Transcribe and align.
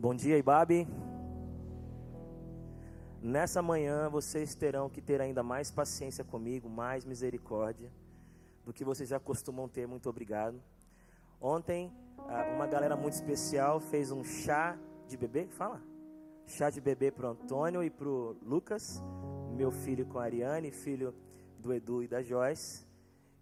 Bom 0.00 0.14
dia, 0.14 0.38
Ibabe. 0.38 0.88
Nessa 3.20 3.60
manhã 3.60 4.08
vocês 4.08 4.54
terão 4.54 4.88
que 4.88 5.02
ter 5.02 5.20
ainda 5.20 5.42
mais 5.42 5.70
paciência 5.70 6.24
comigo, 6.24 6.70
mais 6.70 7.04
misericórdia 7.04 7.92
do 8.64 8.72
que 8.72 8.82
vocês 8.82 9.06
já 9.06 9.20
costumam 9.20 9.68
ter. 9.68 9.86
Muito 9.86 10.08
obrigado. 10.08 10.58
Ontem, 11.38 11.92
ah, 12.16 12.50
uma 12.54 12.66
galera 12.66 12.96
muito 12.96 13.12
especial 13.12 13.78
fez 13.78 14.10
um 14.10 14.24
chá 14.24 14.78
de 15.06 15.18
bebê. 15.18 15.48
Fala. 15.50 15.82
Chá 16.46 16.70
de 16.70 16.80
bebê 16.80 17.10
para 17.10 17.26
o 17.26 17.30
Antônio 17.32 17.84
e 17.84 17.90
para 17.90 18.08
o 18.08 18.34
Lucas, 18.42 19.02
meu 19.54 19.70
filho 19.70 20.06
com 20.06 20.18
a 20.18 20.22
Ariane, 20.22 20.70
filho 20.70 21.14
do 21.58 21.74
Edu 21.74 22.02
e 22.02 22.08
da 22.08 22.22
Joyce. 22.22 22.86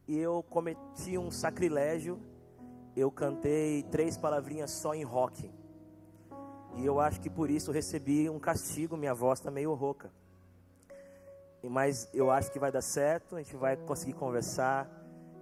E 0.09 0.19
eu 0.19 0.43
cometi 0.43 1.17
um 1.17 1.31
sacrilégio. 1.31 2.19
Eu 2.97 3.13
cantei 3.13 3.85
três 3.85 4.17
palavrinhas 4.17 4.73
só 4.73 4.93
em 4.93 5.05
rock. 5.05 5.57
E 6.77 6.85
eu 6.85 7.01
acho 7.01 7.21
que 7.21 7.31
por 7.31 7.51
isso 7.51 7.73
recebi 7.73 8.29
um 8.29 8.39
castigo, 8.39 8.97
minha 8.97 9.15
voz 9.15 9.39
está 9.39 9.51
meio 9.51 9.75
rouca. 9.75 10.11
Mas 11.63 12.09
eu 12.15 12.31
acho 12.31 12.53
que 12.53 12.59
vai 12.59 12.71
dar 12.71 12.83
certo, 12.83 13.37
a 13.37 13.43
gente 13.43 13.57
vai 13.57 13.77
conseguir 13.77 14.13
conversar. 14.13 14.89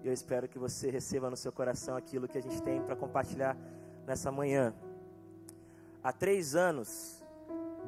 Eu 0.02 0.12
espero 0.12 0.48
que 0.48 0.59
você 0.59 0.91
receba 0.91 1.28
no 1.28 1.37
seu 1.37 1.52
coração 1.52 1.96
aquilo 1.96 2.27
que 2.27 2.38
a 2.38 2.42
gente 2.42 2.62
tem 2.62 2.80
para 2.80 2.96
compartilhar 2.96 3.56
nessa 4.06 4.30
manhã. 4.30 4.73
Há 6.02 6.12
três 6.12 6.54
anos, 6.54 7.23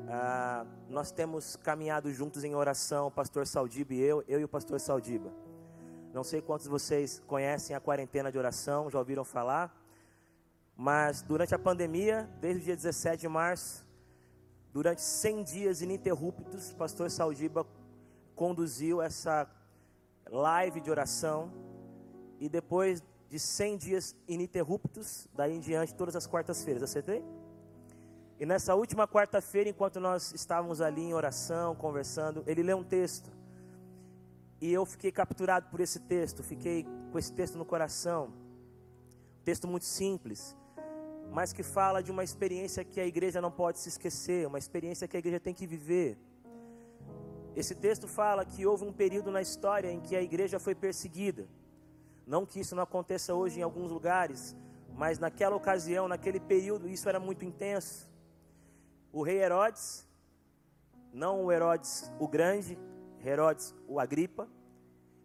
ah, 0.09 0.67
nós 0.89 1.11
temos 1.11 1.57
caminhado 1.57 2.13
juntos 2.13 2.45
em 2.45 2.55
oração, 2.55 3.07
o 3.07 3.11
pastor 3.11 3.47
Saldiba 3.47 3.95
e 3.95 4.01
eu, 4.01 4.25
eu 4.29 4.41
e 4.41 4.45
o 4.45 4.49
pastor 4.49 4.79
Saldiba. 4.81 5.31
Não 6.13 6.25
sei 6.25 6.43
quantos 6.43 6.65
de 6.65 6.71
vocês 6.71 7.23
conhecem 7.27 7.77
a 7.77 7.81
quarentena 7.81 8.33
de 8.33 8.39
oração, 8.39 8.91
já 8.91 8.99
ouviram 8.99 9.25
falar? 9.25 9.75
Mas 10.81 11.23
durante 11.23 11.53
a 11.53 11.59
pandemia, 11.59 12.31
desde 12.41 12.61
o 12.61 12.65
dia 12.67 12.77
17 12.77 13.23
de 13.23 13.29
março, 13.29 13.85
durante 14.73 15.03
100 15.03 15.43
dias 15.43 15.83
ininterruptos, 15.83 16.71
o 16.71 16.77
pastor 16.77 17.11
Saldiba 17.11 17.67
conduziu 18.37 19.03
essa 19.03 19.51
live 20.31 20.81
de 20.81 20.89
oração. 20.89 21.51
E 22.39 22.49
depois 22.49 23.03
de 23.29 23.41
100 23.41 23.77
dias 23.77 24.17
ininterruptos, 24.29 25.27
daí 25.35 25.53
em 25.57 25.59
diante, 25.59 25.93
todas 25.97 26.15
as 26.15 26.29
quartas-feiras, 26.29 26.85
acertei? 26.85 27.25
E 28.39 28.47
nessa 28.47 28.77
última 28.77 29.09
quarta-feira, 29.09 29.69
enquanto 29.69 29.99
nós 29.99 30.33
estávamos 30.33 30.81
ali 30.81 31.03
em 31.03 31.13
oração, 31.13 31.75
conversando, 31.75 32.45
ele 32.47 32.63
leu 32.63 32.77
um 32.77 32.85
texto. 32.85 33.33
E 34.61 34.73
eu 34.73 34.87
fiquei 34.87 35.11
capturado 35.11 35.69
por 35.71 35.81
esse 35.81 35.99
texto, 35.99 36.41
fiquei 36.45 36.87
com 37.11 37.19
esse 37.19 37.33
texto 37.33 37.59
no 37.59 37.65
coração. 37.65 38.33
texto 39.43 39.67
muito 39.67 39.85
simples 39.85 40.57
mas 41.33 41.53
que 41.53 41.63
fala 41.63 42.03
de 42.03 42.11
uma 42.11 42.25
experiência 42.25 42.85
que 42.85 43.01
a 43.01 43.07
igreja 43.07 43.41
não 43.41 43.51
pode 43.51 43.79
se 43.79 43.89
esquecer, 43.89 44.47
uma 44.47 44.59
experiência 44.59 45.07
que 45.07 45.17
a 45.17 45.19
igreja 45.19 45.41
tem 45.41 45.55
que 45.55 45.67
viver. 45.67 46.19
Esse 47.55 47.75
texto 47.75 48.07
fala 48.07 48.45
que 48.45 48.67
houve 48.67 48.85
um 48.85 48.93
período 48.93 49.31
na 49.31 49.43
história 49.43 49.91
em 49.91 50.01
que 50.01 50.15
a 50.15 50.23
igreja 50.23 50.59
foi 50.59 50.75
perseguida. 50.75 51.47
Não 52.27 52.47
que 52.47 52.61
isso 52.61 52.77
não 52.77 52.83
aconteça 52.83 53.35
hoje 53.35 53.61
em 53.61 53.63
alguns 53.63 53.91
lugares, 53.91 54.57
mas 54.95 55.19
naquela 55.19 55.57
ocasião, 55.57 56.09
naquele 56.09 56.41
período, 56.41 56.89
isso 56.89 57.09
era 57.09 57.19
muito 57.19 57.45
intenso. 57.45 58.11
O 59.13 59.23
rei 59.23 59.43
Herodes, 59.43 60.07
não 61.13 61.45
o 61.45 61.53
Herodes 61.53 62.13
o 62.19 62.29
Grande, 62.29 62.79
Herodes 63.25 63.75
o 63.87 63.99
Agripa, 63.99 64.49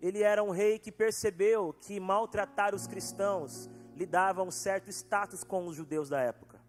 ele 0.01 0.21
era 0.21 0.43
um 0.43 0.49
rei 0.49 0.79
que 0.79 0.91
percebeu 0.91 1.73
que 1.73 1.99
maltratar 1.99 2.75
os 2.75 2.87
cristãos, 2.87 3.69
lhe 3.95 4.05
dava 4.05 4.43
um 4.43 4.51
certo 4.51 4.89
status 4.89 5.43
com 5.43 5.67
os 5.67 5.75
judeus 5.75 6.09
da 6.09 6.19
época. 6.19 6.59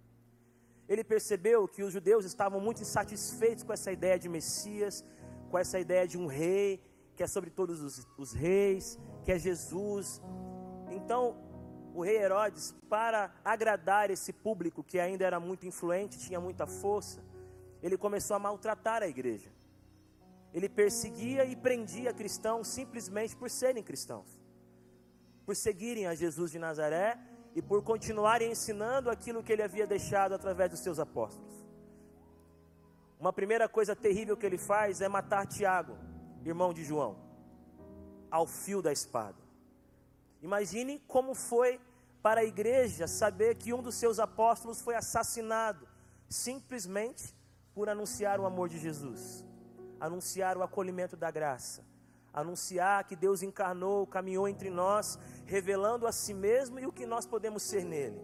Ele 0.88 1.02
percebeu 1.02 1.66
que 1.66 1.82
os 1.82 1.92
judeus 1.92 2.24
estavam 2.24 2.60
muito 2.60 2.82
insatisfeitos 2.82 3.64
com 3.64 3.72
essa 3.72 3.90
ideia 3.90 4.18
de 4.18 4.28
Messias, 4.28 5.04
com 5.50 5.58
essa 5.58 5.78
ideia 5.80 6.06
de 6.06 6.18
um 6.18 6.26
rei, 6.26 6.82
que 7.16 7.22
é 7.22 7.26
sobre 7.26 7.50
todos 7.50 7.80
os, 7.80 8.06
os 8.18 8.32
reis, 8.32 8.98
que 9.24 9.32
é 9.32 9.38
Jesus. 9.38 10.20
Então, 10.90 11.36
o 11.94 12.02
rei 12.02 12.18
Herodes, 12.18 12.74
para 12.88 13.34
agradar 13.44 14.10
esse 14.10 14.32
público 14.32 14.82
que 14.82 14.98
ainda 14.98 15.24
era 15.24 15.40
muito 15.40 15.66
influente, 15.66 16.18
tinha 16.18 16.40
muita 16.40 16.66
força, 16.66 17.22
ele 17.82 17.96
começou 17.96 18.36
a 18.36 18.38
maltratar 18.38 19.02
a 19.02 19.08
igreja. 19.08 19.50
Ele 20.52 20.68
perseguia 20.68 21.44
e 21.44 21.56
prendia 21.56 22.12
cristãos 22.12 22.68
simplesmente 22.68 23.34
por 23.34 23.48
serem 23.48 23.82
cristãos 23.82 24.43
por 25.44 25.54
seguirem 25.54 26.06
a 26.06 26.14
Jesus 26.14 26.50
de 26.50 26.58
Nazaré 26.58 27.18
e 27.54 27.62
por 27.62 27.82
continuarem 27.82 28.50
ensinando 28.50 29.10
aquilo 29.10 29.42
que 29.42 29.52
ele 29.52 29.62
havia 29.62 29.86
deixado 29.86 30.34
através 30.34 30.70
dos 30.70 30.80
seus 30.80 30.98
apóstolos. 30.98 31.54
Uma 33.18 33.32
primeira 33.32 33.68
coisa 33.68 33.94
terrível 33.94 34.36
que 34.36 34.44
ele 34.44 34.58
faz 34.58 35.00
é 35.00 35.08
matar 35.08 35.46
Tiago, 35.46 35.96
irmão 36.44 36.72
de 36.72 36.84
João, 36.84 37.16
ao 38.30 38.46
fio 38.46 38.82
da 38.82 38.92
espada. 38.92 39.38
Imagine 40.42 40.98
como 41.06 41.34
foi 41.34 41.80
para 42.22 42.40
a 42.40 42.44
igreja 42.44 43.06
saber 43.06 43.54
que 43.56 43.72
um 43.72 43.82
dos 43.82 43.94
seus 43.94 44.18
apóstolos 44.18 44.80
foi 44.80 44.94
assassinado 44.94 45.86
simplesmente 46.28 47.34
por 47.74 47.88
anunciar 47.88 48.40
o 48.40 48.46
amor 48.46 48.68
de 48.68 48.78
Jesus, 48.78 49.44
anunciar 50.00 50.56
o 50.56 50.62
acolhimento 50.62 51.16
da 51.16 51.30
graça 51.30 51.93
anunciar 52.34 53.04
que 53.04 53.14
Deus 53.14 53.42
encarnou, 53.42 54.06
caminhou 54.06 54.48
entre 54.48 54.68
nós, 54.68 55.18
revelando 55.46 56.06
a 56.06 56.12
si 56.12 56.34
mesmo 56.34 56.78
e 56.80 56.86
o 56.86 56.92
que 56.92 57.06
nós 57.06 57.26
podemos 57.26 57.62
ser 57.62 57.84
nele. 57.84 58.20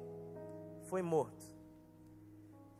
Foi 0.88 1.00
morto. 1.00 1.46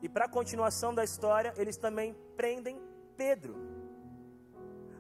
E 0.02 0.08
para 0.08 0.24
a 0.24 0.28
continuação 0.28 0.92
da 0.92 1.04
história, 1.04 1.54
eles 1.56 1.76
também 1.76 2.14
prendem 2.36 2.80
Pedro. 3.16 3.54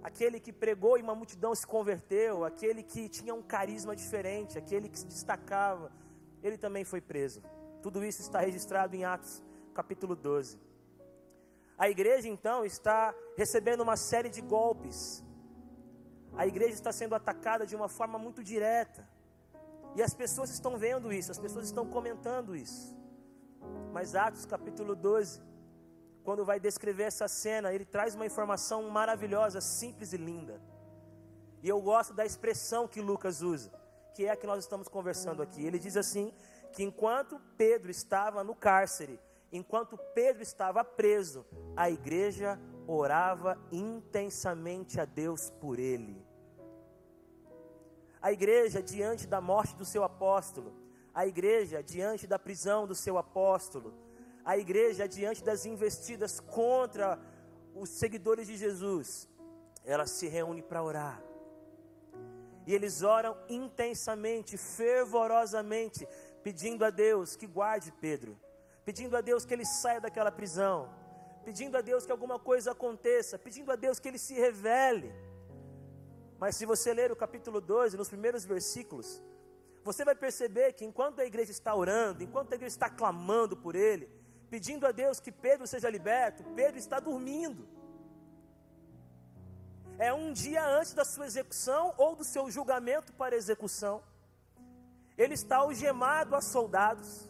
Aquele 0.02 0.38
que 0.38 0.52
pregou 0.52 0.96
e 0.96 1.02
uma 1.02 1.14
multidão 1.14 1.54
se 1.54 1.66
converteu, 1.66 2.44
aquele 2.44 2.82
que 2.82 3.08
tinha 3.08 3.34
um 3.34 3.42
carisma 3.42 3.96
diferente, 3.96 4.56
aquele 4.56 4.88
que 4.88 4.98
se 4.98 5.06
destacava, 5.06 5.90
ele 6.42 6.56
também 6.56 6.84
foi 6.84 7.00
preso. 7.00 7.42
Tudo 7.82 8.04
isso 8.04 8.22
está 8.22 8.40
registrado 8.40 8.94
em 8.94 9.04
Atos, 9.04 9.42
capítulo 9.74 10.14
12. 10.14 10.58
A 11.76 11.88
igreja 11.88 12.28
então 12.28 12.64
está 12.64 13.14
recebendo 13.36 13.80
uma 13.80 13.96
série 13.96 14.28
de 14.28 14.42
golpes, 14.42 15.24
a 16.36 16.46
igreja 16.46 16.74
está 16.74 16.92
sendo 16.92 17.14
atacada 17.14 17.66
de 17.66 17.74
uma 17.76 17.88
forma 17.88 18.18
muito 18.18 18.42
direta. 18.42 19.08
E 19.96 20.02
as 20.02 20.14
pessoas 20.14 20.50
estão 20.50 20.76
vendo 20.76 21.12
isso, 21.12 21.30
as 21.30 21.38
pessoas 21.38 21.66
estão 21.66 21.86
comentando 21.86 22.54
isso. 22.54 22.96
Mas 23.92 24.14
Atos 24.14 24.46
capítulo 24.46 24.94
12, 24.94 25.42
quando 26.22 26.44
vai 26.44 26.60
descrever 26.60 27.04
essa 27.04 27.26
cena, 27.26 27.72
ele 27.72 27.84
traz 27.84 28.14
uma 28.14 28.26
informação 28.26 28.88
maravilhosa, 28.88 29.60
simples 29.60 30.12
e 30.12 30.16
linda. 30.16 30.60
E 31.62 31.68
eu 31.68 31.80
gosto 31.80 32.14
da 32.14 32.24
expressão 32.24 32.86
que 32.86 33.00
Lucas 33.00 33.42
usa, 33.42 33.70
que 34.14 34.24
é 34.26 34.30
a 34.30 34.36
que 34.36 34.46
nós 34.46 34.60
estamos 34.60 34.88
conversando 34.88 35.42
aqui. 35.42 35.64
Ele 35.64 35.78
diz 35.78 35.96
assim: 35.96 36.32
que 36.72 36.82
enquanto 36.82 37.40
Pedro 37.56 37.90
estava 37.90 38.42
no 38.44 38.54
cárcere, 38.54 39.18
enquanto 39.52 39.98
Pedro 40.14 40.42
estava 40.42 40.84
preso, 40.84 41.44
a 41.76 41.90
igreja 41.90 42.58
orava 42.92 43.56
intensamente 43.70 45.00
a 45.00 45.04
Deus 45.04 45.50
por 45.50 45.78
ele. 45.78 46.26
A 48.20 48.32
igreja, 48.32 48.82
diante 48.82 49.26
da 49.26 49.40
morte 49.40 49.76
do 49.76 49.84
seu 49.84 50.02
apóstolo, 50.02 50.74
a 51.14 51.26
igreja, 51.26 51.82
diante 51.82 52.26
da 52.26 52.38
prisão 52.38 52.86
do 52.86 52.94
seu 52.94 53.16
apóstolo, 53.16 53.94
a 54.44 54.58
igreja, 54.58 55.06
diante 55.08 55.42
das 55.44 55.64
investidas 55.64 56.40
contra 56.40 57.18
os 57.74 57.88
seguidores 57.90 58.46
de 58.46 58.56
Jesus, 58.56 59.28
ela 59.84 60.06
se 60.06 60.26
reúne 60.28 60.62
para 60.62 60.82
orar. 60.82 61.22
E 62.66 62.74
eles 62.74 63.02
oram 63.02 63.36
intensamente, 63.48 64.56
fervorosamente, 64.56 66.06
pedindo 66.42 66.84
a 66.84 66.90
Deus 66.90 67.36
que 67.36 67.46
guarde 67.46 67.92
Pedro, 67.92 68.38
pedindo 68.84 69.16
a 69.16 69.20
Deus 69.20 69.44
que 69.44 69.54
ele 69.54 69.64
saia 69.64 70.00
daquela 70.00 70.30
prisão, 70.30 70.99
pedindo 71.44 71.76
a 71.76 71.80
Deus 71.80 72.04
que 72.06 72.12
alguma 72.12 72.38
coisa 72.38 72.72
aconteça, 72.72 73.38
pedindo 73.38 73.72
a 73.72 73.76
Deus 73.76 73.98
que 73.98 74.08
ele 74.08 74.18
se 74.18 74.34
revele. 74.34 75.12
Mas 76.38 76.56
se 76.56 76.64
você 76.64 76.92
ler 76.94 77.10
o 77.12 77.16
capítulo 77.16 77.60
12, 77.60 77.96
nos 77.96 78.08
primeiros 78.08 78.44
versículos, 78.44 79.22
você 79.82 80.04
vai 80.04 80.14
perceber 80.14 80.72
que 80.72 80.84
enquanto 80.84 81.20
a 81.20 81.24
igreja 81.24 81.50
está 81.50 81.74
orando, 81.74 82.22
enquanto 82.22 82.52
a 82.52 82.54
igreja 82.54 82.74
está 82.74 82.88
clamando 82.88 83.56
por 83.56 83.74
ele, 83.74 84.10
pedindo 84.50 84.86
a 84.86 84.92
Deus 84.92 85.20
que 85.20 85.32
Pedro 85.32 85.66
seja 85.66 85.88
liberto, 85.88 86.42
Pedro 86.54 86.78
está 86.78 87.00
dormindo. 87.00 87.68
É 89.98 90.12
um 90.12 90.32
dia 90.32 90.64
antes 90.66 90.94
da 90.94 91.04
sua 91.04 91.26
execução 91.26 91.94
ou 91.98 92.16
do 92.16 92.24
seu 92.24 92.50
julgamento 92.50 93.12
para 93.12 93.36
execução. 93.36 94.02
Ele 95.16 95.34
está 95.34 95.56
algemado 95.58 96.34
a 96.34 96.40
soldados. 96.40 97.28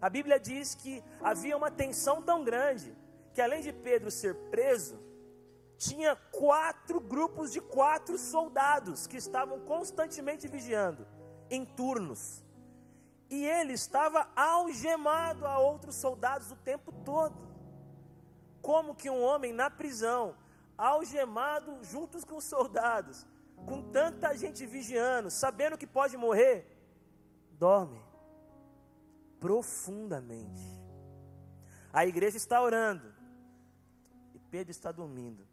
A 0.00 0.08
Bíblia 0.08 0.38
diz 0.38 0.74
que 0.74 1.02
havia 1.20 1.56
uma 1.56 1.70
tensão 1.70 2.22
tão 2.22 2.44
grande 2.44 2.96
que 3.36 3.42
além 3.42 3.60
de 3.60 3.70
Pedro 3.70 4.10
ser 4.10 4.34
preso, 4.48 4.98
tinha 5.76 6.16
quatro 6.16 6.98
grupos 6.98 7.52
de 7.52 7.60
quatro 7.60 8.16
soldados 8.16 9.06
que 9.06 9.18
estavam 9.18 9.60
constantemente 9.60 10.48
vigiando, 10.48 11.06
em 11.50 11.62
turnos. 11.62 12.42
E 13.28 13.44
ele 13.44 13.74
estava 13.74 14.26
algemado 14.34 15.46
a 15.46 15.58
outros 15.58 15.96
soldados 15.96 16.50
o 16.50 16.56
tempo 16.56 16.90
todo. 17.04 17.36
Como 18.62 18.94
que 18.94 19.10
um 19.10 19.22
homem 19.22 19.52
na 19.52 19.68
prisão, 19.68 20.34
algemado 20.78 21.84
juntos 21.84 22.24
com 22.24 22.36
os 22.36 22.44
soldados, 22.44 23.26
com 23.66 23.82
tanta 23.82 24.34
gente 24.34 24.64
vigiando, 24.64 25.30
sabendo 25.30 25.76
que 25.76 25.86
pode 25.86 26.16
morrer, 26.16 26.66
dorme 27.50 28.02
profundamente. 29.38 30.64
A 31.92 32.06
igreja 32.06 32.38
está 32.38 32.62
orando 32.62 33.15
Pedro 34.50 34.70
está 34.70 34.92
dormindo. 34.92 35.46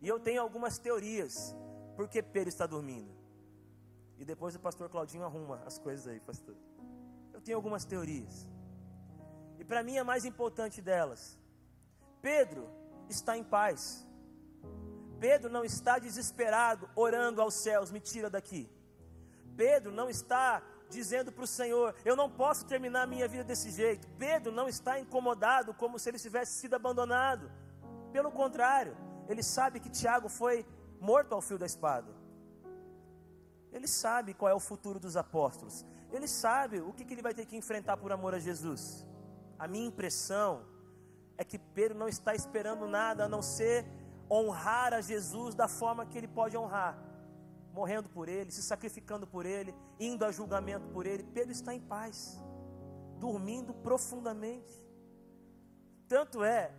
E 0.00 0.08
eu 0.08 0.18
tenho 0.18 0.40
algumas 0.40 0.78
teorias 0.78 1.54
por 1.96 2.08
que 2.08 2.22
Pedro 2.22 2.48
está 2.48 2.66
dormindo. 2.66 3.10
E 4.18 4.24
depois 4.24 4.54
o 4.54 4.60
pastor 4.60 4.88
Claudinho 4.88 5.24
arruma 5.24 5.62
as 5.66 5.78
coisas 5.78 6.06
aí, 6.06 6.20
pastor. 6.20 6.56
Eu 7.32 7.40
tenho 7.40 7.56
algumas 7.56 7.84
teorias. 7.84 8.48
E 9.58 9.64
para 9.64 9.82
mim 9.82 9.98
a 9.98 10.04
mais 10.04 10.24
importante 10.24 10.80
delas, 10.80 11.38
Pedro 12.20 12.68
está 13.08 13.36
em 13.36 13.44
paz. 13.44 14.06
Pedro 15.18 15.50
não 15.50 15.64
está 15.64 15.98
desesperado, 15.98 16.88
orando 16.96 17.42
aos 17.42 17.62
céus, 17.62 17.90
me 17.90 18.00
tira 18.00 18.30
daqui. 18.30 18.70
Pedro 19.56 19.92
não 19.92 20.08
está 20.08 20.62
dizendo 20.88 21.30
para 21.30 21.44
o 21.44 21.46
Senhor: 21.46 21.94
Eu 22.04 22.16
não 22.16 22.30
posso 22.30 22.66
terminar 22.66 23.02
a 23.02 23.06
minha 23.06 23.28
vida 23.28 23.44
desse 23.44 23.70
jeito. 23.70 24.08
Pedro 24.18 24.50
não 24.52 24.68
está 24.68 24.98
incomodado 24.98 25.74
como 25.74 25.98
se 25.98 26.08
ele 26.08 26.18
tivesse 26.18 26.60
sido 26.60 26.74
abandonado. 26.74 27.50
Pelo 28.12 28.30
contrário, 28.30 28.96
ele 29.28 29.42
sabe 29.42 29.80
que 29.80 29.88
Tiago 29.88 30.28
foi 30.28 30.66
morto 31.00 31.34
ao 31.34 31.40
fio 31.40 31.58
da 31.58 31.66
espada. 31.66 32.12
Ele 33.72 33.86
sabe 33.86 34.34
qual 34.34 34.50
é 34.50 34.54
o 34.54 34.60
futuro 34.60 34.98
dos 34.98 35.16
apóstolos. 35.16 35.84
Ele 36.10 36.26
sabe 36.26 36.80
o 36.80 36.92
que, 36.92 37.04
que 37.04 37.14
ele 37.14 37.22
vai 37.22 37.32
ter 37.32 37.46
que 37.46 37.56
enfrentar 37.56 37.96
por 37.96 38.10
amor 38.10 38.34
a 38.34 38.38
Jesus. 38.38 39.06
A 39.58 39.68
minha 39.68 39.86
impressão 39.86 40.64
é 41.38 41.44
que 41.44 41.58
Pedro 41.58 41.96
não 41.96 42.08
está 42.08 42.34
esperando 42.34 42.88
nada 42.88 43.24
a 43.24 43.28
não 43.28 43.42
ser 43.42 43.86
honrar 44.30 44.92
a 44.92 45.00
Jesus 45.00 45.54
da 45.54 45.68
forma 45.68 46.06
que 46.06 46.18
ele 46.18 46.28
pode 46.28 46.56
honrar, 46.56 46.98
morrendo 47.72 48.08
por 48.08 48.28
ele, 48.28 48.50
se 48.50 48.62
sacrificando 48.62 49.26
por 49.26 49.46
ele, 49.46 49.74
indo 49.98 50.24
a 50.24 50.32
julgamento 50.32 50.88
por 50.88 51.06
ele. 51.06 51.22
Pedro 51.22 51.52
está 51.52 51.74
em 51.74 51.80
paz, 51.80 52.38
dormindo 53.18 53.72
profundamente. 53.72 54.74
Tanto 56.08 56.42
é 56.42 56.72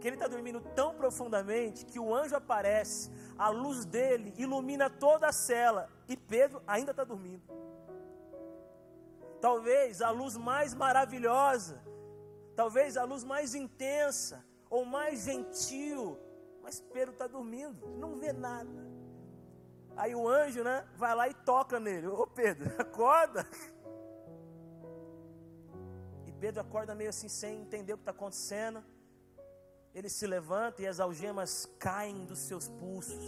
que 0.00 0.06
ele 0.06 0.16
está 0.16 0.28
dormindo 0.28 0.60
tão 0.74 0.94
profundamente 0.94 1.84
que 1.84 1.98
o 1.98 2.14
anjo 2.14 2.36
aparece, 2.36 3.10
a 3.36 3.48
luz 3.48 3.84
dele 3.84 4.32
ilumina 4.36 4.88
toda 4.88 5.28
a 5.28 5.32
cela 5.32 5.90
e 6.08 6.16
Pedro 6.16 6.62
ainda 6.66 6.92
está 6.92 7.04
dormindo. 7.04 7.42
Talvez 9.40 10.02
a 10.02 10.10
luz 10.10 10.36
mais 10.36 10.74
maravilhosa, 10.74 11.80
talvez 12.54 12.96
a 12.96 13.04
luz 13.04 13.24
mais 13.24 13.54
intensa 13.54 14.44
ou 14.68 14.84
mais 14.84 15.24
gentil 15.24 16.18
mas 16.68 16.80
Pedro 16.80 17.14
está 17.14 17.26
dormindo, 17.26 17.88
não 17.96 18.16
vê 18.16 18.30
nada. 18.30 18.68
Aí 19.96 20.14
o 20.14 20.28
anjo, 20.28 20.62
né, 20.62 20.86
vai 20.96 21.14
lá 21.14 21.26
e 21.26 21.32
toca 21.32 21.80
nele. 21.80 22.06
Ô 22.08 22.26
Pedro, 22.26 22.70
acorda. 22.78 23.46
E 26.26 26.32
Pedro 26.32 26.60
acorda 26.60 26.94
meio 26.94 27.08
assim, 27.08 27.26
sem 27.26 27.62
entender 27.62 27.94
o 27.94 27.96
que 27.96 28.02
está 28.02 28.10
acontecendo. 28.10 28.84
Ele 29.98 30.08
se 30.08 30.28
levanta 30.28 30.80
e 30.80 30.86
as 30.86 31.00
algemas 31.00 31.68
caem 31.76 32.24
dos 32.24 32.38
seus 32.38 32.68
pulsos. 32.68 33.24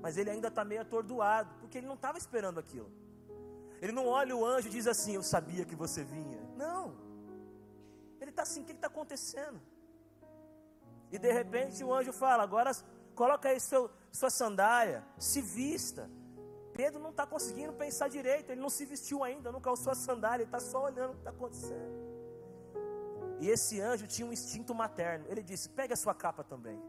Mas 0.00 0.16
ele 0.16 0.28
ainda 0.28 0.48
está 0.48 0.64
meio 0.64 0.80
atordoado, 0.80 1.54
porque 1.60 1.78
ele 1.78 1.86
não 1.86 1.94
estava 1.94 2.18
esperando 2.18 2.58
aquilo. 2.58 2.90
Ele 3.80 3.92
não 3.92 4.08
olha 4.08 4.36
o 4.36 4.44
anjo 4.44 4.66
e 4.66 4.70
diz 4.72 4.88
assim: 4.88 5.14
Eu 5.14 5.22
sabia 5.22 5.64
que 5.64 5.76
você 5.76 6.02
vinha. 6.02 6.40
Não. 6.56 6.96
Ele 8.20 8.30
está 8.30 8.42
assim: 8.42 8.62
O 8.62 8.64
que 8.64 8.72
está 8.72 8.88
acontecendo? 8.88 9.60
E 11.12 11.16
de 11.16 11.30
repente 11.30 11.84
o 11.84 11.94
anjo 11.94 12.12
fala: 12.12 12.42
agora 12.42 12.72
coloca 13.14 13.48
aí 13.48 13.60
seu, 13.60 13.88
sua 14.10 14.30
sandália, 14.30 15.04
se 15.16 15.40
vista. 15.40 16.10
Pedro 16.72 16.98
não 16.98 17.10
está 17.10 17.24
conseguindo 17.24 17.72
pensar 17.74 18.08
direito, 18.08 18.50
ele 18.50 18.60
não 18.60 18.70
se 18.70 18.84
vestiu 18.84 19.22
ainda, 19.22 19.52
não 19.52 19.60
calçou 19.60 19.92
a 19.92 19.94
sandália, 19.94 20.42
ele 20.42 20.48
está 20.48 20.58
só 20.58 20.84
olhando 20.86 21.10
o 21.10 21.14
que 21.14 21.20
está 21.20 21.30
acontecendo. 21.30 22.11
E 23.42 23.48
esse 23.54 23.80
anjo 23.80 24.06
tinha 24.06 24.26
um 24.28 24.32
instinto 24.32 24.72
materno. 24.82 25.26
Ele 25.28 25.42
disse: 25.42 25.68
pegue 25.68 25.92
a 25.92 25.96
sua 25.96 26.14
capa 26.14 26.42
também. 26.52 26.80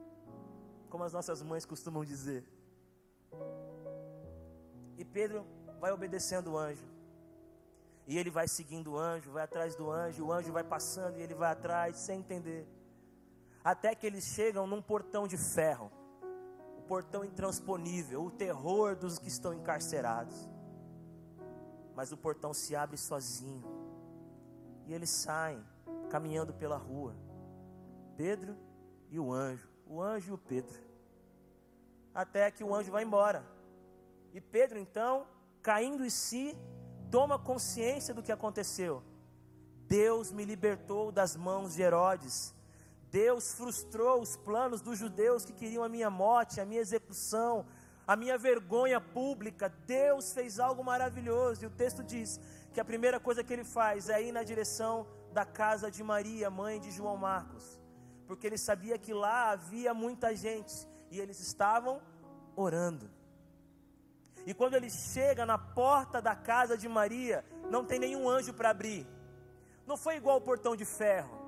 Como 0.91 1.03
as 1.03 1.13
nossas 1.17 1.41
mães 1.41 1.65
costumam 1.65 2.05
dizer. 2.05 2.41
E 4.95 5.03
Pedro 5.03 5.39
vai 5.81 5.91
obedecendo 5.91 6.51
o 6.51 6.57
anjo. 6.57 6.87
E 8.05 8.17
ele 8.19 8.29
vai 8.29 8.47
seguindo 8.47 8.91
o 8.93 8.97
anjo, 8.97 9.31
vai 9.31 9.43
atrás 9.43 9.75
do 9.75 9.89
anjo, 9.89 10.25
o 10.25 10.31
anjo 10.31 10.51
vai 10.51 10.63
passando 10.63 11.17
e 11.17 11.21
ele 11.21 11.33
vai 11.33 11.51
atrás, 11.51 11.97
sem 11.97 12.19
entender 12.19 12.63
até 13.63 13.95
que 13.95 14.05
eles 14.05 14.25
chegam 14.25 14.67
num 14.67 14.81
portão 14.81 15.25
de 15.25 15.37
ferro, 15.37 15.89
o 16.77 16.81
portão 16.81 17.23
intransponível, 17.23 18.21
o 18.21 18.29
terror 18.29 18.95
dos 18.95 19.17
que 19.17 19.29
estão 19.29 19.53
encarcerados. 19.53 20.49
Mas 21.95 22.11
o 22.11 22.17
portão 22.17 22.53
se 22.53 22.75
abre 22.75 22.97
sozinho, 22.97 23.63
e 24.85 24.93
eles 24.93 25.09
saem 25.09 25.63
caminhando 26.13 26.53
pela 26.53 26.77
rua. 26.77 27.15
Pedro 28.15 28.55
e 29.09 29.19
o 29.19 29.33
anjo, 29.33 29.67
o 29.87 29.99
anjo 29.99 30.29
e 30.29 30.33
o 30.35 30.37
Pedro. 30.37 30.79
Até 32.13 32.51
que 32.51 32.63
o 32.63 32.75
anjo 32.75 32.91
vai 32.91 33.03
embora. 33.03 33.43
E 34.31 34.39
Pedro, 34.39 34.77
então, 34.77 35.25
caindo 35.63 36.05
em 36.05 36.11
si, 36.11 36.55
toma 37.09 37.39
consciência 37.39 38.13
do 38.13 38.21
que 38.21 38.31
aconteceu. 38.31 39.01
Deus 39.87 40.31
me 40.31 40.45
libertou 40.45 41.11
das 41.11 41.35
mãos 41.35 41.73
de 41.73 41.81
Herodes 41.81 42.53
Deus 43.13 43.53
frustrou 43.53 44.23
os 44.23 44.35
planos 44.35 44.81
dos 44.81 44.97
judeus 44.97 45.45
que 45.45 45.53
queriam 45.53 45.83
a 45.83 45.87
minha 45.87 46.09
morte, 46.09 46.59
a 46.59 46.65
minha 46.65 46.81
execução, 46.81 47.63
a 48.07 48.15
minha 48.15 48.37
vergonha 48.37 48.99
pública. 48.99 49.69
Deus 49.85 50.33
fez 50.33 50.59
algo 50.59 50.83
maravilhoso. 50.83 51.63
E 51.63 51.67
o 51.67 51.69
texto 51.69 52.03
diz 52.03 52.39
que 52.73 52.79
a 52.79 52.85
primeira 52.85 53.19
coisa 53.19 53.43
que 53.43 53.53
ele 53.53 53.63
faz 53.63 54.09
é 54.09 54.21
ir 54.21 54.31
na 54.31 54.43
direção 54.43 55.07
da 55.31 55.45
casa 55.45 55.89
de 55.89 56.03
Maria, 56.03 56.49
mãe 56.49 56.79
de 56.79 56.91
João 56.91 57.17
Marcos, 57.17 57.79
porque 58.27 58.45
ele 58.45 58.57
sabia 58.57 58.97
que 58.97 59.13
lá 59.13 59.51
havia 59.51 59.93
muita 59.93 60.35
gente 60.35 60.87
e 61.09 61.19
eles 61.19 61.39
estavam 61.39 62.01
orando. 62.55 63.09
E 64.45 64.53
quando 64.53 64.75
ele 64.75 64.89
chega 64.89 65.45
na 65.45 65.57
porta 65.57 66.21
da 66.21 66.35
casa 66.35 66.77
de 66.77 66.87
Maria, 66.87 67.43
não 67.69 67.83
tem 67.85 67.97
nenhum 67.97 68.29
anjo 68.29 68.53
para 68.53 68.69
abrir. 68.69 69.07
Não 69.87 69.97
foi 69.97 70.17
igual 70.17 70.37
o 70.37 70.41
portão 70.41 70.75
de 70.75 70.85
ferro 70.85 71.43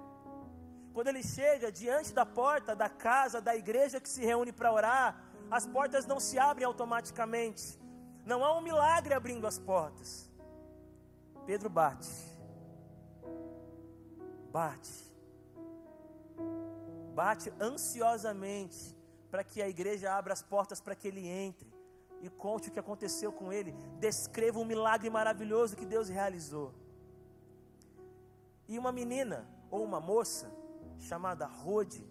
quando 0.96 1.10
ele 1.10 1.22
chega 1.22 1.70
diante 1.70 2.14
da 2.14 2.26
porta 2.26 2.74
da 2.74 2.88
casa, 2.88 3.42
da 3.42 3.54
igreja 3.54 4.00
que 4.00 4.08
se 4.08 4.24
reúne 4.24 4.54
para 4.54 4.72
orar, 4.72 5.25
as 5.50 5.66
portas 5.66 6.06
não 6.06 6.20
se 6.20 6.38
abrem 6.38 6.66
automaticamente. 6.66 7.80
Não 8.26 8.44
há 8.44 8.58
um 8.58 8.62
milagre 8.62 9.14
abrindo 9.14 9.46
as 9.46 9.60
portas. 9.60 10.30
Pedro 11.46 11.70
bate. 11.70 12.10
Bate. 14.52 15.14
Bate 17.14 17.54
ansiosamente 17.60 18.96
para 19.30 19.44
que 19.44 19.62
a 19.62 19.70
igreja 19.70 20.14
abra 20.14 20.34
as 20.34 20.42
portas 20.42 20.82
para 20.82 20.96
que 20.96 21.08
ele 21.08 21.28
entre 21.28 21.74
e 22.22 22.30
conte 22.30 22.70
o 22.70 22.72
que 22.72 22.80
aconteceu 22.80 23.32
com 23.32 23.54
ele. 23.54 23.74
Descreva 24.00 24.60
um 24.60 24.66
milagre 24.66 25.10
maravilhoso 25.10 25.76
que 25.76 25.86
Deus 25.86 26.10
realizou. 26.10 26.74
E 28.68 28.80
uma 28.80 28.92
menina 28.92 29.48
ou 29.70 29.84
uma 29.84 30.00
moça 30.00 30.52
chamada 31.00 31.46
Rode, 31.46 32.04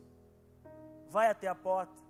vai 1.11 1.29
até 1.29 1.49
a 1.49 1.55
porta. 1.55 2.04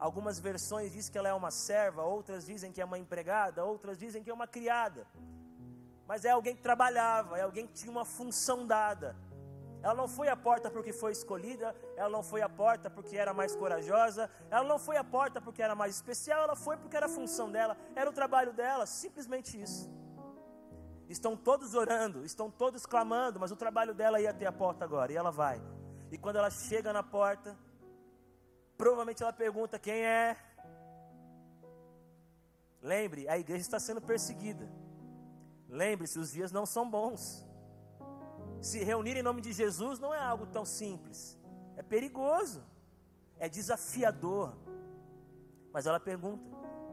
Algumas 0.00 0.40
versões 0.40 0.92
dizem 0.92 1.12
que 1.12 1.18
ela 1.18 1.28
é 1.28 1.34
uma 1.34 1.50
serva, 1.50 2.02
outras 2.02 2.46
dizem 2.46 2.72
que 2.72 2.80
é 2.80 2.84
uma 2.84 2.98
empregada, 2.98 3.62
outras 3.62 3.98
dizem 3.98 4.22
que 4.22 4.30
é 4.30 4.34
uma 4.34 4.46
criada. 4.46 5.06
Mas 6.08 6.24
é 6.24 6.30
alguém 6.30 6.56
que 6.56 6.62
trabalhava, 6.62 7.38
é 7.38 7.42
alguém 7.42 7.66
que 7.66 7.74
tinha 7.74 7.92
uma 7.92 8.06
função 8.06 8.66
dada. 8.66 9.14
Ela 9.82 9.94
não 9.94 10.08
foi 10.08 10.28
à 10.28 10.36
porta 10.36 10.70
porque 10.70 10.92
foi 10.92 11.12
escolhida, 11.12 11.76
ela 11.96 12.08
não 12.08 12.22
foi 12.22 12.40
à 12.40 12.48
porta 12.48 12.88
porque 12.88 13.14
era 13.16 13.34
mais 13.34 13.54
corajosa, 13.54 14.30
ela 14.50 14.64
não 14.64 14.78
foi 14.78 14.96
à 14.96 15.04
porta 15.04 15.38
porque 15.38 15.62
era 15.62 15.74
mais 15.74 15.96
especial, 15.96 16.44
ela 16.44 16.56
foi 16.56 16.78
porque 16.78 16.96
era 16.96 17.04
a 17.04 17.08
função 17.08 17.50
dela, 17.50 17.76
era 17.94 18.08
o 18.08 18.12
trabalho 18.12 18.54
dela, 18.54 18.86
simplesmente 18.86 19.60
isso. 19.60 19.90
Estão 21.10 21.36
todos 21.36 21.74
orando, 21.74 22.24
estão 22.24 22.50
todos 22.50 22.86
clamando, 22.86 23.38
mas 23.38 23.50
o 23.50 23.56
trabalho 23.56 23.92
dela 23.92 24.20
ir 24.20 24.26
até 24.26 24.46
a 24.46 24.52
porta 24.52 24.82
agora, 24.84 25.12
e 25.12 25.16
ela 25.16 25.30
vai. 25.30 25.60
E 26.10 26.16
quando 26.16 26.36
ela 26.36 26.50
chega 26.50 26.92
na 26.92 27.02
porta, 27.02 27.56
provavelmente 28.80 29.22
ela 29.22 29.32
pergunta 29.44 29.78
quem 29.78 30.02
é. 30.02 30.34
Lembre, 32.80 33.28
a 33.28 33.38
igreja 33.38 33.60
está 33.60 33.78
sendo 33.78 34.00
perseguida. 34.00 34.66
Lembre-se, 35.68 36.18
os 36.18 36.32
dias 36.32 36.50
não 36.50 36.64
são 36.64 36.90
bons. 36.90 37.46
Se 38.62 38.82
reunir 38.82 39.18
em 39.18 39.22
nome 39.22 39.42
de 39.42 39.52
Jesus 39.52 39.98
não 39.98 40.14
é 40.14 40.18
algo 40.18 40.46
tão 40.46 40.64
simples. 40.64 41.38
É 41.76 41.82
perigoso. 41.82 42.62
É 43.38 43.50
desafiador. 43.50 44.56
Mas 45.74 45.86
ela 45.86 46.00
pergunta: 46.00 46.42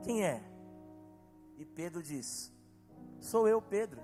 quem 0.03 0.25
é? 0.25 0.43
E 1.57 1.63
Pedro 1.63 2.03
diz: 2.03 2.51
Sou 3.21 3.47
eu, 3.47 3.61
Pedro. 3.61 4.01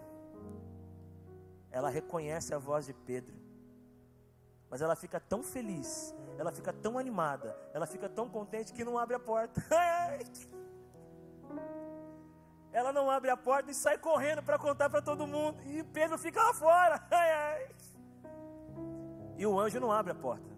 ela 1.69 1.89
reconhece 1.89 2.53
a 2.53 2.57
voz 2.57 2.85
de 2.85 2.93
Pedro. 2.93 3.42
Mas 4.73 4.81
ela 4.81 4.95
fica 4.95 5.19
tão 5.19 5.43
feliz, 5.43 6.15
ela 6.35 6.51
fica 6.51 6.73
tão 6.73 6.97
animada, 6.97 7.55
ela 7.75 7.85
fica 7.85 8.09
tão 8.09 8.27
contente 8.27 8.73
que 8.73 8.83
não 8.83 8.97
abre 8.97 9.15
a 9.15 9.19
porta. 9.19 9.63
ela 12.73 12.91
não 12.91 13.07
abre 13.07 13.29
a 13.29 13.37
porta 13.37 13.69
e 13.69 13.73
sai 13.75 13.99
correndo 13.99 14.41
para 14.41 14.57
contar 14.57 14.89
para 14.89 14.99
todo 14.99 15.27
mundo. 15.27 15.61
E 15.63 15.83
Pedro 15.83 16.17
fica 16.17 16.41
lá 16.41 16.55
fora. 16.55 17.07
E 19.37 19.45
o 19.45 19.59
anjo 19.59 19.79
não 19.79 19.91
abre 19.91 20.11
a 20.11 20.15
porta. 20.15 20.49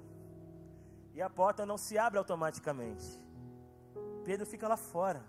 E 1.14 1.22
a 1.22 1.30
porta 1.30 1.66
não 1.66 1.78
se 1.78 1.98
abre 1.98 2.18
automaticamente. 2.18 3.22
Pedro 4.24 4.46
fica 4.46 4.66
lá 4.66 4.78
fora. 4.78 5.26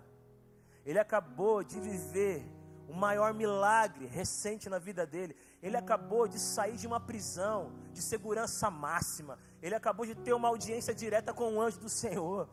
Ele 0.85 0.99
acabou 0.99 1.61
de 1.61 1.77
viver 1.77 2.49
o 2.87 2.93
maior 2.93 3.33
milagre 3.33 4.05
recente 4.05 4.69
na 4.69 4.79
vida 4.79 5.05
dele. 5.05 5.35
Ele 5.61 5.75
acabou 5.75 6.27
de 6.27 6.39
sair 6.39 6.77
de 6.77 6.85
uma 6.85 6.99
prisão 6.99 7.71
de 7.91 8.01
segurança 8.01 8.69
máxima. 8.69 9.39
Ele 9.61 9.73
acabou 9.73 10.05
de 10.05 10.15
ter 10.15 10.33
uma 10.33 10.47
audiência 10.47 10.93
direta 10.93 11.33
com 11.33 11.55
o 11.55 11.61
anjo 11.61 11.79
do 11.79 11.89
Senhor. 11.89 12.47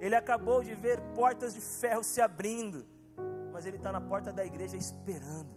Ele 0.00 0.16
acabou 0.16 0.62
de 0.64 0.74
ver 0.74 1.00
portas 1.14 1.54
de 1.54 1.60
ferro 1.60 2.02
se 2.02 2.20
abrindo. 2.20 2.86
Mas 3.52 3.66
ele 3.66 3.76
está 3.76 3.92
na 3.92 4.00
porta 4.00 4.32
da 4.32 4.44
igreja 4.44 4.76
esperando. 4.76 5.54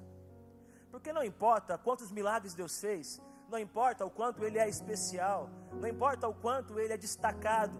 Porque 0.91 1.11
não 1.11 1.23
importa 1.23 1.77
quantos 1.77 2.11
milagres 2.11 2.53
Deus 2.53 2.79
fez, 2.79 3.19
não 3.49 3.57
importa 3.57 4.05
o 4.05 4.11
quanto 4.11 4.43
ele 4.43 4.59
é 4.59 4.69
especial, 4.69 5.49
não 5.73 5.87
importa 5.87 6.27
o 6.27 6.33
quanto 6.35 6.79
ele 6.79 6.93
é 6.93 6.97
destacado. 6.97 7.73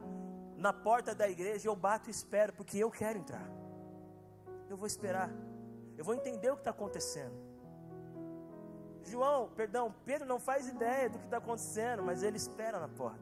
Na 0.57 0.73
porta 0.73 1.13
da 1.13 1.29
igreja 1.29 1.67
eu 1.67 1.75
bato 1.75 2.09
e 2.09 2.11
espero, 2.11 2.53
porque 2.53 2.77
eu 2.77 2.89
quero 2.89 3.19
entrar. 3.19 3.47
Eu 4.69 4.77
vou 4.77 4.87
esperar. 4.87 5.29
Eu 5.95 6.03
vou 6.03 6.15
entender 6.15 6.49
o 6.49 6.55
que 6.55 6.61
está 6.61 6.71
acontecendo. 6.71 7.52
João, 9.09 9.49
perdão, 9.55 9.93
Pedro 10.05 10.27
não 10.27 10.39
faz 10.39 10.67
ideia 10.67 11.09
do 11.09 11.19
que 11.19 11.25
está 11.25 11.37
acontecendo, 11.37 12.03
mas 12.03 12.23
ele 12.23 12.37
espera 12.37 12.79
na 12.79 12.87
porta. 12.87 13.19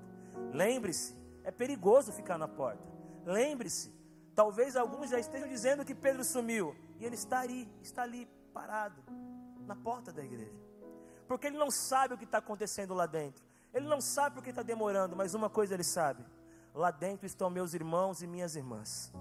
Lembre-se, 0.53 1.15
é 1.43 1.51
perigoso 1.51 2.11
ficar 2.11 2.37
na 2.37 2.47
porta. 2.47 2.83
Lembre-se, 3.25 3.93
talvez 4.35 4.75
alguns 4.75 5.09
já 5.09 5.19
estejam 5.19 5.47
dizendo 5.47 5.85
que 5.85 5.95
Pedro 5.95 6.23
sumiu, 6.23 6.75
e 6.99 7.05
ele 7.05 7.15
está 7.15 7.39
ali, 7.39 7.67
está 7.81 8.03
ali, 8.03 8.27
parado, 8.53 9.01
na 9.65 9.75
porta 9.75 10.11
da 10.11 10.23
igreja. 10.23 10.61
Porque 11.27 11.47
ele 11.47 11.57
não 11.57 11.71
sabe 11.71 12.13
o 12.13 12.17
que 12.17 12.25
está 12.25 12.39
acontecendo 12.39 12.93
lá 12.93 13.05
dentro. 13.05 13.43
Ele 13.73 13.87
não 13.87 14.01
sabe 14.01 14.35
porque 14.35 14.49
está 14.49 14.63
demorando, 14.63 15.15
mas 15.15 15.33
uma 15.33 15.49
coisa 15.49 15.73
ele 15.73 15.83
sabe: 15.83 16.25
lá 16.73 16.91
dentro 16.91 17.25
estão 17.25 17.49
meus 17.49 17.73
irmãos 17.73 18.21
e 18.21 18.27
minhas 18.27 18.55
irmãs. 18.55 19.11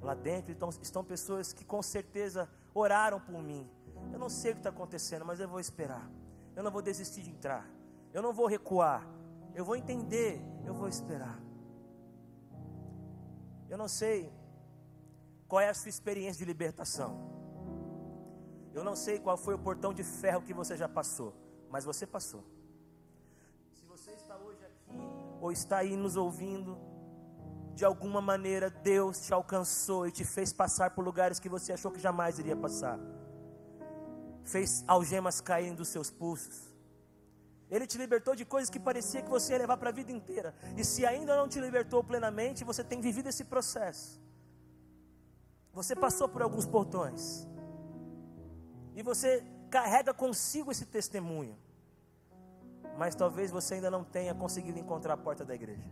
Lá 0.00 0.14
dentro 0.14 0.52
estão, 0.52 0.70
estão 0.80 1.04
pessoas 1.04 1.52
que 1.52 1.64
com 1.64 1.82
certeza 1.82 2.48
oraram 2.72 3.20
por 3.20 3.42
mim. 3.42 3.68
Eu 4.12 4.18
não 4.18 4.28
sei 4.28 4.52
o 4.52 4.54
que 4.54 4.60
está 4.60 4.70
acontecendo, 4.70 5.24
mas 5.24 5.40
eu 5.40 5.48
vou 5.48 5.60
esperar. 5.60 6.10
Eu 6.56 6.62
não 6.62 6.70
vou 6.70 6.82
desistir 6.82 7.22
de 7.22 7.30
entrar. 7.30 7.68
Eu 8.12 8.22
não 8.22 8.32
vou 8.32 8.46
recuar. 8.46 9.06
Eu 9.54 9.64
vou 9.64 9.76
entender. 9.76 10.40
Eu 10.64 10.74
vou 10.74 10.88
esperar. 10.88 11.38
Eu 13.68 13.78
não 13.78 13.88
sei 13.88 14.32
qual 15.46 15.60
é 15.60 15.68
a 15.68 15.74
sua 15.74 15.88
experiência 15.88 16.38
de 16.38 16.44
libertação. 16.44 17.30
Eu 18.72 18.84
não 18.84 18.94
sei 18.94 19.18
qual 19.18 19.36
foi 19.36 19.54
o 19.54 19.58
portão 19.58 19.92
de 19.92 20.04
ferro 20.04 20.42
que 20.42 20.54
você 20.54 20.76
já 20.76 20.88
passou, 20.88 21.34
mas 21.68 21.84
você 21.84 22.06
passou. 22.06 22.44
Se 23.72 23.84
você 23.84 24.12
está 24.12 24.36
hoje 24.36 24.64
aqui 24.64 24.98
ou 25.40 25.50
está 25.50 25.78
aí 25.78 25.96
nos 25.96 26.16
ouvindo, 26.16 26.78
de 27.74 27.84
alguma 27.84 28.20
maneira 28.20 28.70
Deus 28.70 29.20
te 29.20 29.32
alcançou 29.32 30.06
e 30.06 30.12
te 30.12 30.24
fez 30.24 30.52
passar 30.52 30.90
por 30.90 31.04
lugares 31.04 31.40
que 31.40 31.48
você 31.48 31.72
achou 31.72 31.90
que 31.90 31.98
jamais 31.98 32.38
iria 32.38 32.56
passar. 32.56 32.98
Fez 34.44 34.84
algemas 34.86 35.40
caírem 35.40 35.74
dos 35.74 35.88
seus 35.88 36.10
pulsos. 36.10 36.70
Ele 37.70 37.86
te 37.86 37.96
libertou 37.96 38.34
de 38.34 38.44
coisas 38.44 38.68
que 38.68 38.80
parecia 38.80 39.22
que 39.22 39.30
você 39.30 39.52
ia 39.52 39.58
levar 39.58 39.76
para 39.76 39.90
a 39.90 39.92
vida 39.92 40.10
inteira. 40.10 40.54
E 40.76 40.84
se 40.84 41.06
ainda 41.06 41.36
não 41.36 41.48
te 41.48 41.60
libertou 41.60 42.02
plenamente, 42.02 42.64
você 42.64 42.82
tem 42.82 43.00
vivido 43.00 43.28
esse 43.28 43.44
processo. 43.44 44.20
Você 45.72 45.94
passou 45.94 46.28
por 46.28 46.42
alguns 46.42 46.66
portões. 46.66 47.46
E 48.96 49.02
você 49.02 49.44
carrega 49.70 50.12
consigo 50.12 50.72
esse 50.72 50.84
testemunho. 50.84 51.56
Mas 52.98 53.14
talvez 53.14 53.52
você 53.52 53.74
ainda 53.74 53.90
não 53.90 54.02
tenha 54.02 54.34
conseguido 54.34 54.78
encontrar 54.78 55.14
a 55.14 55.16
porta 55.16 55.44
da 55.44 55.54
igreja. 55.54 55.88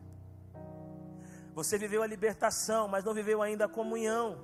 Você 1.55 1.78
viveu 1.78 2.02
a 2.02 2.07
libertação, 2.07 2.88
mas 2.88 3.05
não 3.05 3.14
viveu 3.14 3.40
ainda 3.40 3.67
a 3.67 3.69
comunhão. 3.69 4.38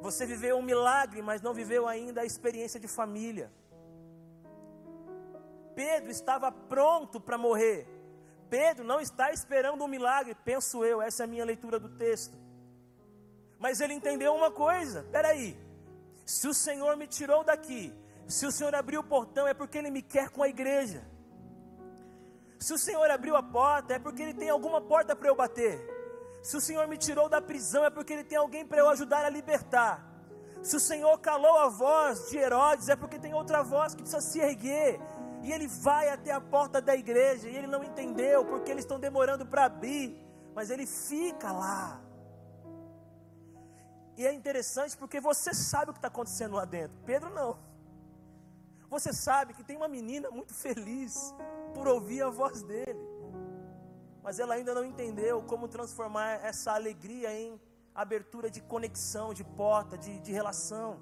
Você 0.00 0.26
viveu 0.26 0.56
um 0.56 0.62
milagre, 0.62 1.20
mas 1.22 1.42
não 1.42 1.52
viveu 1.52 1.86
ainda 1.86 2.20
a 2.20 2.24
experiência 2.24 2.78
de 2.78 2.86
família. 2.86 3.52
Pedro 5.74 6.10
estava 6.10 6.50
pronto 6.50 7.20
para 7.20 7.38
morrer. 7.38 7.86
Pedro 8.48 8.84
não 8.84 9.00
está 9.00 9.32
esperando 9.32 9.84
um 9.84 9.88
milagre, 9.88 10.34
penso 10.44 10.84
eu, 10.84 11.02
essa 11.02 11.22
é 11.22 11.24
a 11.24 11.28
minha 11.28 11.44
leitura 11.44 11.78
do 11.78 11.88
texto. 11.90 12.36
Mas 13.58 13.80
ele 13.80 13.94
entendeu 13.94 14.34
uma 14.34 14.50
coisa: 14.50 15.02
peraí, 15.10 15.56
se 16.24 16.46
o 16.46 16.54
Senhor 16.54 16.96
me 16.96 17.06
tirou 17.06 17.42
daqui, 17.44 17.92
se 18.28 18.46
o 18.46 18.52
Senhor 18.52 18.74
abriu 18.74 19.00
o 19.00 19.04
portão, 19.04 19.46
é 19.48 19.54
porque 19.54 19.78
Ele 19.78 19.90
me 19.90 20.02
quer 20.02 20.28
com 20.28 20.42
a 20.42 20.48
igreja. 20.48 21.02
Se 22.60 22.74
o 22.74 22.78
Senhor 22.78 23.10
abriu 23.10 23.34
a 23.36 23.42
porta, 23.42 23.94
é 23.94 23.98
porque 23.98 24.22
Ele 24.22 24.34
tem 24.34 24.50
alguma 24.50 24.80
porta 24.80 25.16
para 25.16 25.28
eu 25.28 25.34
bater. 25.34 25.97
Se 26.42 26.56
o 26.56 26.60
Senhor 26.60 26.86
me 26.86 26.96
tirou 26.96 27.28
da 27.28 27.40
prisão, 27.40 27.84
é 27.84 27.90
porque 27.90 28.12
Ele 28.12 28.24
tem 28.24 28.38
alguém 28.38 28.64
para 28.66 28.78
eu 28.78 28.88
ajudar 28.88 29.24
a 29.24 29.28
libertar. 29.28 30.04
Se 30.62 30.76
o 30.76 30.80
Senhor 30.80 31.16
calou 31.18 31.58
a 31.58 31.68
voz 31.68 32.30
de 32.30 32.38
Herodes, 32.38 32.88
é 32.88 32.96
porque 32.96 33.18
tem 33.18 33.34
outra 33.34 33.62
voz 33.62 33.94
que 33.94 34.02
precisa 34.02 34.20
se 34.20 34.40
erguer. 34.40 35.00
E 35.42 35.52
ele 35.52 35.68
vai 35.68 36.08
até 36.08 36.32
a 36.32 36.40
porta 36.40 36.80
da 36.80 36.96
igreja, 36.96 37.48
e 37.48 37.56
ele 37.56 37.68
não 37.68 37.84
entendeu 37.84 38.44
porque 38.44 38.70
eles 38.70 38.84
estão 38.84 38.98
demorando 38.98 39.46
para 39.46 39.66
abrir, 39.66 40.20
mas 40.54 40.68
ele 40.68 40.84
fica 40.84 41.52
lá. 41.52 42.00
E 44.16 44.26
é 44.26 44.32
interessante 44.32 44.96
porque 44.96 45.20
você 45.20 45.54
sabe 45.54 45.90
o 45.90 45.94
que 45.94 45.98
está 45.98 46.08
acontecendo 46.08 46.56
lá 46.56 46.64
dentro. 46.64 46.98
Pedro 47.06 47.30
não. 47.30 47.56
Você 48.90 49.12
sabe 49.12 49.54
que 49.54 49.62
tem 49.62 49.76
uma 49.76 49.86
menina 49.86 50.28
muito 50.30 50.52
feliz 50.52 51.32
por 51.72 51.86
ouvir 51.86 52.22
a 52.22 52.30
voz 52.30 52.62
dele. 52.62 52.87
Mas 54.28 54.38
ela 54.38 54.56
ainda 54.56 54.74
não 54.74 54.84
entendeu 54.84 55.42
como 55.42 55.66
transformar 55.66 56.44
essa 56.44 56.72
alegria 56.74 57.32
em 57.32 57.58
abertura 57.94 58.50
de 58.50 58.60
conexão, 58.60 59.32
de 59.32 59.42
porta, 59.42 59.96
de, 59.96 60.20
de 60.20 60.30
relação. 60.30 61.00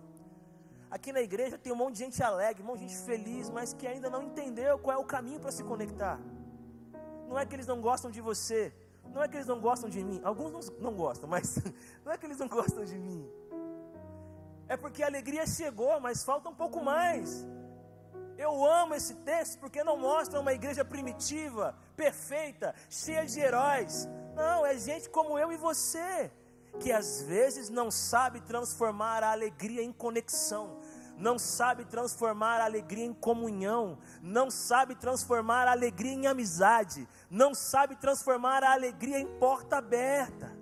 Aqui 0.88 1.10
na 1.10 1.20
igreja 1.20 1.58
tem 1.58 1.72
um 1.72 1.76
monte 1.76 1.94
de 1.94 2.04
gente 2.04 2.22
alegre, 2.22 2.62
um 2.62 2.66
monte 2.66 2.82
de 2.82 2.88
gente 2.88 3.04
feliz, 3.04 3.50
mas 3.50 3.72
que 3.74 3.84
ainda 3.84 4.08
não 4.08 4.22
entendeu 4.22 4.78
qual 4.78 4.96
é 4.96 5.00
o 5.00 5.04
caminho 5.04 5.40
para 5.40 5.50
se 5.50 5.64
conectar. 5.64 6.20
Não 7.26 7.36
é 7.36 7.44
que 7.44 7.56
eles 7.56 7.66
não 7.66 7.80
gostam 7.80 8.12
de 8.12 8.20
você, 8.20 8.72
não 9.12 9.20
é 9.20 9.26
que 9.26 9.36
eles 9.36 9.48
não 9.48 9.58
gostam 9.58 9.90
de 9.90 10.04
mim, 10.04 10.20
alguns 10.22 10.52
não, 10.52 10.78
não 10.78 10.94
gostam, 10.94 11.28
mas 11.28 11.58
não 12.06 12.12
é 12.12 12.16
que 12.16 12.26
eles 12.26 12.38
não 12.38 12.46
gostam 12.46 12.84
de 12.84 12.96
mim. 12.96 13.28
É 14.68 14.76
porque 14.76 15.02
a 15.02 15.06
alegria 15.06 15.44
chegou, 15.48 15.98
mas 15.98 16.22
falta 16.22 16.48
um 16.48 16.54
pouco 16.54 16.80
mais. 16.80 17.44
Eu 18.38 18.64
amo 18.64 18.94
esse 18.94 19.14
texto 19.14 19.58
porque 19.58 19.82
não 19.82 19.96
mostra 19.96 20.38
uma 20.38 20.52
igreja 20.52 20.84
primitiva, 20.84 21.74
perfeita, 21.96 22.74
cheia 22.90 23.24
de 23.24 23.40
heróis. 23.40 24.06
Não, 24.34 24.66
é 24.66 24.76
gente 24.76 25.08
como 25.08 25.38
eu 25.38 25.50
e 25.50 25.56
você, 25.56 26.30
que 26.78 26.92
às 26.92 27.22
vezes 27.22 27.70
não 27.70 27.90
sabe 27.90 28.40
transformar 28.42 29.22
a 29.22 29.32
alegria 29.32 29.82
em 29.82 29.92
conexão, 29.92 30.78
não 31.16 31.38
sabe 31.38 31.86
transformar 31.86 32.60
a 32.60 32.64
alegria 32.64 33.06
em 33.06 33.14
comunhão, 33.14 33.98
não 34.20 34.50
sabe 34.50 34.94
transformar 34.94 35.66
a 35.66 35.72
alegria 35.72 36.12
em 36.12 36.26
amizade, 36.26 37.08
não 37.30 37.54
sabe 37.54 37.96
transformar 37.96 38.62
a 38.62 38.72
alegria 38.72 39.18
em 39.18 39.38
porta 39.38 39.78
aberta. 39.78 40.54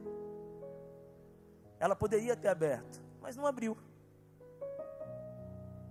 Ela 1.81 1.97
poderia 1.97 2.37
ter 2.37 2.49
aberto, 2.49 3.03
mas 3.21 3.37
não 3.37 3.47
abriu. 3.47 3.77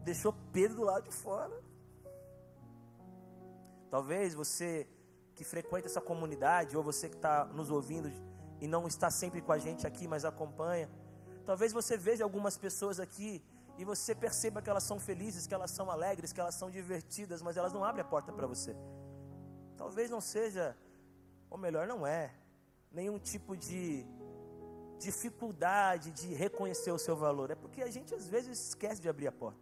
Deixou 0.04 0.34
Pedro 0.54 0.78
do 0.78 0.84
lado 0.84 1.04
de 1.04 1.12
fora. 1.12 1.54
Talvez 3.94 4.34
você 4.34 4.88
que 5.36 5.44
frequenta 5.44 5.86
essa 5.86 6.02
comunidade, 6.02 6.76
ou 6.76 6.82
você 6.82 7.08
que 7.08 7.16
está 7.16 7.46
nos 7.46 7.70
ouvindo 7.70 8.12
e 8.60 8.68
não 8.68 8.88
está 8.88 9.12
sempre 9.12 9.40
com 9.40 9.52
a 9.52 9.60
gente 9.60 9.86
aqui, 9.86 10.08
mas 10.08 10.26
acompanha. 10.26 10.90
Talvez 11.46 11.72
você 11.72 11.96
veja 11.96 12.24
algumas 12.24 12.58
pessoas 12.58 13.00
aqui 13.00 13.32
e 13.78 13.86
você 13.86 14.16
perceba 14.16 14.64
que 14.64 14.70
elas 14.72 14.82
são 14.82 15.00
felizes, 15.00 15.46
que 15.46 15.54
elas 15.54 15.70
são 15.70 15.92
alegres, 15.92 16.34
que 16.34 16.42
elas 16.42 16.56
são 16.56 16.72
divertidas, 16.72 17.44
mas 17.44 17.56
elas 17.56 17.72
não 17.72 17.86
abrem 17.86 18.04
a 18.04 18.08
porta 18.08 18.34
para 18.34 18.48
você. 18.48 18.76
Talvez 19.78 20.10
não 20.10 20.22
seja, 20.22 20.76
ou 21.48 21.60
melhor, 21.60 21.86
não 21.86 22.08
é, 22.08 22.34
nenhum 22.92 23.20
tipo 23.20 23.56
de 23.56 24.08
dificuldade 24.98 26.10
de 26.10 26.34
reconhecer 26.34 26.92
o 26.92 26.98
seu 26.98 27.16
valor. 27.16 27.52
É 27.52 27.56
porque 27.56 27.84
a 27.84 27.92
gente 27.92 28.16
às 28.16 28.28
vezes 28.28 28.70
esquece 28.70 29.00
de 29.00 29.08
abrir 29.08 29.28
a 29.28 29.32
porta. 29.32 29.62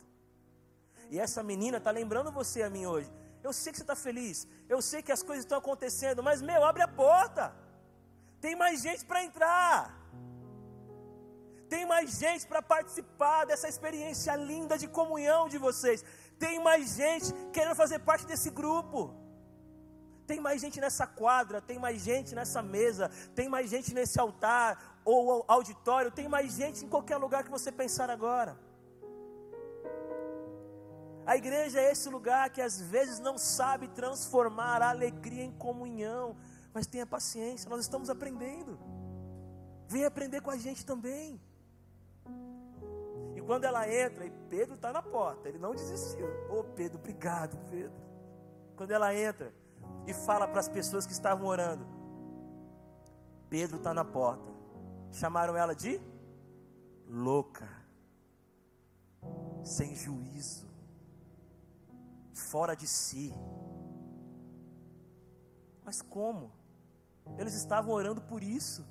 E 1.10 1.20
essa 1.20 1.44
menina 1.44 1.80
está 1.80 1.92
lembrando 1.92 2.32
você 2.32 2.64
a 2.64 2.70
mim 2.70 2.86
hoje. 2.86 3.12
Eu 3.44 3.54
sei 3.54 3.72
que 3.72 3.78
você 3.78 3.84
está 3.84 3.96
feliz. 3.96 4.48
Eu 4.70 4.82
sei 4.82 5.02
que 5.02 5.12
as 5.12 5.24
coisas 5.24 5.46
estão 5.46 5.58
acontecendo. 5.58 6.22
Mas, 6.22 6.42
meu, 6.42 6.64
abre 6.64 6.84
a 6.84 6.88
porta. 6.88 7.54
Tem 8.40 8.56
mais 8.56 8.82
gente 8.82 9.06
para 9.06 9.24
entrar. 9.24 10.02
Tem 11.70 11.86
mais 11.86 12.20
gente 12.20 12.46
para 12.48 12.62
participar 12.62 13.46
dessa 13.46 13.68
experiência 13.74 14.36
linda 14.36 14.78
de 14.78 14.88
comunhão 14.88 15.48
de 15.48 15.58
vocês. 15.58 16.04
Tem 16.38 16.60
mais 16.60 16.96
gente 16.96 17.34
querendo 17.54 17.76
fazer 17.76 18.00
parte 18.00 18.26
desse 18.26 18.50
grupo. 18.50 19.00
Tem 20.28 20.40
mais 20.40 20.62
gente 20.62 20.80
nessa 20.80 21.06
quadra, 21.06 21.62
tem 21.62 21.78
mais 21.80 22.02
gente 22.02 22.34
nessa 22.34 22.62
mesa, 22.62 23.10
tem 23.36 23.48
mais 23.50 23.70
gente 23.70 23.94
nesse 23.94 24.20
altar 24.20 25.02
ou 25.04 25.44
auditório, 25.48 26.12
tem 26.12 26.28
mais 26.28 26.54
gente 26.54 26.86
em 26.86 26.90
qualquer 26.90 27.18
lugar 27.18 27.44
que 27.44 27.50
você 27.50 27.72
pensar 27.72 28.10
agora. 28.10 28.58
A 31.26 31.38
igreja 31.38 31.80
é 31.80 31.92
esse 31.92 32.10
lugar 32.10 32.50
que 32.50 32.62
às 32.62 32.82
vezes 32.82 33.20
não 33.20 33.38
sabe 33.38 33.88
transformar 33.88 34.82
a 34.82 34.90
alegria 34.90 35.44
em 35.44 35.52
comunhão, 35.52 36.36
mas 36.74 36.88
tenha 36.88 37.06
paciência, 37.06 37.70
nós 37.70 37.82
estamos 37.82 38.10
aprendendo. 38.10 38.80
Venha 39.88 40.08
aprender 40.08 40.42
com 40.42 40.50
a 40.50 40.58
gente 40.58 40.86
também. 40.86 41.40
E 43.36 43.42
quando 43.42 43.66
ela 43.66 43.88
entra, 43.92 44.26
e 44.26 44.32
Pedro 44.50 44.76
está 44.76 44.92
na 44.92 45.02
porta, 45.02 45.50
ele 45.50 45.60
não 45.60 45.76
desistiu. 45.76 46.28
Ô 46.50 46.60
oh, 46.60 46.64
Pedro, 46.64 46.98
obrigado, 46.98 47.58
Pedro. 47.70 47.94
Quando 48.76 48.92
ela 48.92 49.14
entra 49.14 49.54
e 50.08 50.14
fala 50.14 50.48
para 50.48 50.60
as 50.60 50.70
pessoas 50.70 51.06
que 51.06 51.14
estavam 51.14 51.46
orando, 51.46 51.86
Pedro 53.50 53.78
está 53.78 53.94
na 53.94 54.06
porta. 54.06 54.50
Chamaram 55.12 55.58
ela 55.58 55.76
de 55.76 56.00
louca, 57.06 57.68
sem 59.62 59.94
juízo, 59.94 60.71
fora 62.42 62.76
de 62.76 62.88
si. 62.88 63.34
Mas 65.86 66.02
como? 66.02 66.52
Eles 67.38 67.54
estavam 67.54 67.94
orando 67.94 68.22
por 68.22 68.42
isso. 68.44 68.86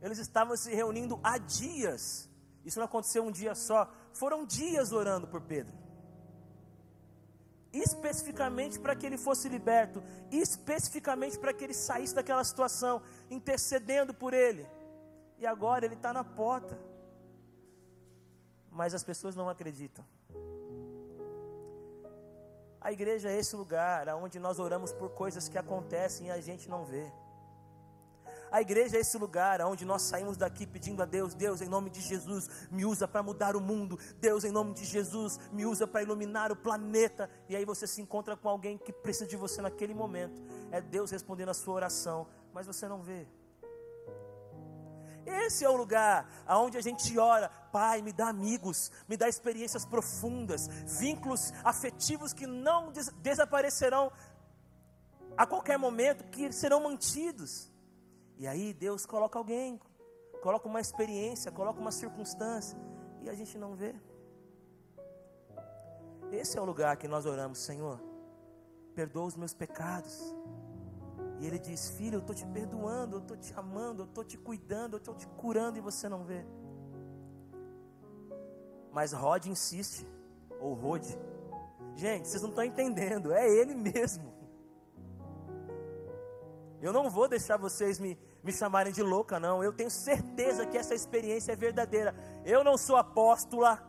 Eles 0.00 0.18
estavam 0.18 0.56
se 0.56 0.74
reunindo 0.74 1.20
há 1.22 1.36
dias. 1.38 2.28
Isso 2.64 2.78
não 2.78 2.86
aconteceu 2.86 3.22
um 3.22 3.30
dia 3.30 3.54
só. 3.54 3.90
Foram 4.12 4.46
dias 4.46 4.92
orando 4.92 5.26
por 5.26 5.42
Pedro. 5.42 5.76
Especificamente 7.72 8.78
para 8.78 8.96
que 8.96 9.06
ele 9.06 9.18
fosse 9.18 9.48
liberto. 9.48 10.02
Especificamente 10.30 11.38
para 11.38 11.52
que 11.52 11.64
ele 11.64 11.74
saísse 11.74 12.14
daquela 12.14 12.44
situação. 12.44 13.02
Intercedendo 13.30 14.14
por 14.14 14.32
ele. 14.32 14.66
E 15.38 15.46
agora 15.46 15.84
ele 15.84 15.94
está 15.94 16.12
na 16.12 16.24
porta. 16.24 16.78
Mas 18.70 18.94
as 18.94 19.04
pessoas 19.04 19.34
não 19.36 19.48
acreditam. 19.48 20.04
A 22.80 22.90
igreja 22.90 23.30
é 23.30 23.38
esse 23.38 23.54
lugar 23.54 24.08
onde 24.08 24.38
nós 24.38 24.58
oramos 24.58 24.92
por 24.92 25.10
coisas 25.10 25.48
que 25.48 25.58
acontecem 25.58 26.28
e 26.28 26.30
a 26.30 26.40
gente 26.40 26.68
não 26.68 26.84
vê. 26.84 27.12
A 28.50 28.60
igreja 28.60 28.96
é 28.96 29.00
esse 29.00 29.16
lugar 29.16 29.60
onde 29.60 29.84
nós 29.84 30.02
saímos 30.02 30.36
daqui 30.36 30.66
pedindo 30.66 31.02
a 31.02 31.06
Deus: 31.06 31.34
Deus, 31.34 31.60
em 31.60 31.68
nome 31.68 31.88
de 31.90 32.00
Jesus, 32.00 32.48
me 32.70 32.84
usa 32.84 33.06
para 33.06 33.22
mudar 33.22 33.54
o 33.54 33.60
mundo. 33.60 33.98
Deus, 34.18 34.44
em 34.44 34.50
nome 34.50 34.72
de 34.74 34.84
Jesus, 34.84 35.38
me 35.52 35.64
usa 35.64 35.86
para 35.86 36.02
iluminar 36.02 36.50
o 36.50 36.56
planeta. 36.56 37.30
E 37.48 37.54
aí 37.54 37.64
você 37.64 37.86
se 37.86 38.00
encontra 38.00 38.36
com 38.36 38.48
alguém 38.48 38.76
que 38.76 38.92
precisa 38.92 39.26
de 39.26 39.36
você 39.36 39.62
naquele 39.62 39.94
momento. 39.94 40.42
É 40.72 40.80
Deus 40.80 41.10
respondendo 41.10 41.50
a 41.50 41.54
sua 41.54 41.74
oração, 41.74 42.26
mas 42.52 42.66
você 42.66 42.88
não 42.88 43.02
vê. 43.02 43.28
Esse 45.30 45.64
é 45.64 45.70
o 45.70 45.76
lugar 45.76 46.28
aonde 46.46 46.76
a 46.76 46.80
gente 46.80 47.18
ora, 47.18 47.48
Pai, 47.72 48.02
me 48.02 48.12
dá 48.12 48.28
amigos, 48.28 48.90
me 49.08 49.16
dá 49.16 49.28
experiências 49.28 49.84
profundas, 49.84 50.66
vínculos 50.98 51.52
afetivos 51.64 52.32
que 52.32 52.46
não 52.46 52.90
des 52.90 53.08
desaparecerão 53.22 54.10
a 55.36 55.46
qualquer 55.46 55.78
momento, 55.78 56.24
que 56.24 56.50
serão 56.52 56.82
mantidos. 56.82 57.70
E 58.36 58.46
aí 58.46 58.74
Deus 58.74 59.06
coloca 59.06 59.38
alguém, 59.38 59.80
coloca 60.42 60.66
uma 60.66 60.80
experiência, 60.80 61.52
coloca 61.52 61.80
uma 61.80 61.92
circunstância, 61.92 62.78
e 63.22 63.30
a 63.30 63.34
gente 63.34 63.56
não 63.56 63.74
vê. 63.74 63.94
Esse 66.32 66.58
é 66.58 66.60
o 66.60 66.64
lugar 66.64 66.96
que 66.96 67.08
nós 67.08 67.26
oramos, 67.26 67.58
Senhor. 67.58 68.00
Perdoa 68.94 69.26
os 69.26 69.36
meus 69.36 69.54
pecados 69.54 70.34
e 71.40 71.46
ele 71.46 71.58
diz: 71.58 71.88
Filho, 71.90 72.16
eu 72.16 72.20
estou 72.20 72.34
te 72.34 72.46
perdoando, 72.46 73.16
eu 73.16 73.20
estou 73.20 73.36
te 73.36 73.52
amando, 73.54 74.02
eu 74.02 74.06
estou 74.06 74.22
te 74.22 74.36
cuidando, 74.36 74.94
eu 74.94 74.98
estou 74.98 75.14
te 75.14 75.26
curando 75.26 75.78
e 75.78 75.80
você 75.80 76.08
não 76.08 76.22
vê. 76.22 76.44
Mas 78.92 79.12
Rod 79.12 79.46
insiste, 79.46 80.06
ou 80.60 80.74
Rod. 80.74 81.04
Gente, 81.96 82.28
vocês 82.28 82.42
não 82.42 82.50
estão 82.50 82.62
entendendo, 82.62 83.32
é 83.32 83.48
ele 83.48 83.74
mesmo. 83.74 84.30
Eu 86.80 86.92
não 86.92 87.08
vou 87.08 87.26
deixar 87.26 87.56
vocês 87.56 87.98
me, 87.98 88.18
me 88.42 88.52
chamarem 88.52 88.92
de 88.92 89.02
louca, 89.02 89.40
não. 89.40 89.64
Eu 89.64 89.72
tenho 89.72 89.90
certeza 89.90 90.66
que 90.66 90.76
essa 90.76 90.94
experiência 90.94 91.52
é 91.52 91.56
verdadeira. 91.56 92.14
Eu 92.44 92.62
não 92.62 92.76
sou 92.76 92.96
apóstola. 92.96 93.82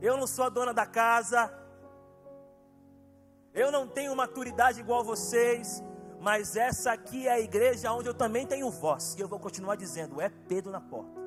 Eu 0.00 0.16
não 0.16 0.26
sou 0.26 0.44
a 0.44 0.48
dona 0.48 0.72
da 0.72 0.86
casa. 0.86 1.57
Eu 3.58 3.72
não 3.72 3.88
tenho 3.88 4.14
maturidade 4.14 4.78
igual 4.78 5.02
vocês, 5.02 5.82
mas 6.20 6.54
essa 6.54 6.92
aqui 6.92 7.26
é 7.26 7.32
a 7.32 7.40
igreja 7.40 7.92
onde 7.92 8.08
eu 8.08 8.14
também 8.14 8.46
tenho 8.46 8.70
voz. 8.70 9.16
E 9.16 9.20
eu 9.20 9.26
vou 9.26 9.40
continuar 9.40 9.74
dizendo: 9.74 10.20
é 10.20 10.28
Pedro 10.28 10.70
na 10.70 10.80
porta. 10.80 11.20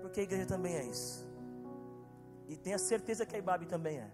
Porque 0.00 0.18
a 0.18 0.22
igreja 0.24 0.44
também 0.44 0.74
é 0.74 0.84
isso. 0.84 1.24
E 2.48 2.56
tenha 2.56 2.78
certeza 2.78 3.24
que 3.24 3.36
a 3.36 3.38
Ibabe 3.38 3.66
também 3.66 3.98
é. 3.98 4.10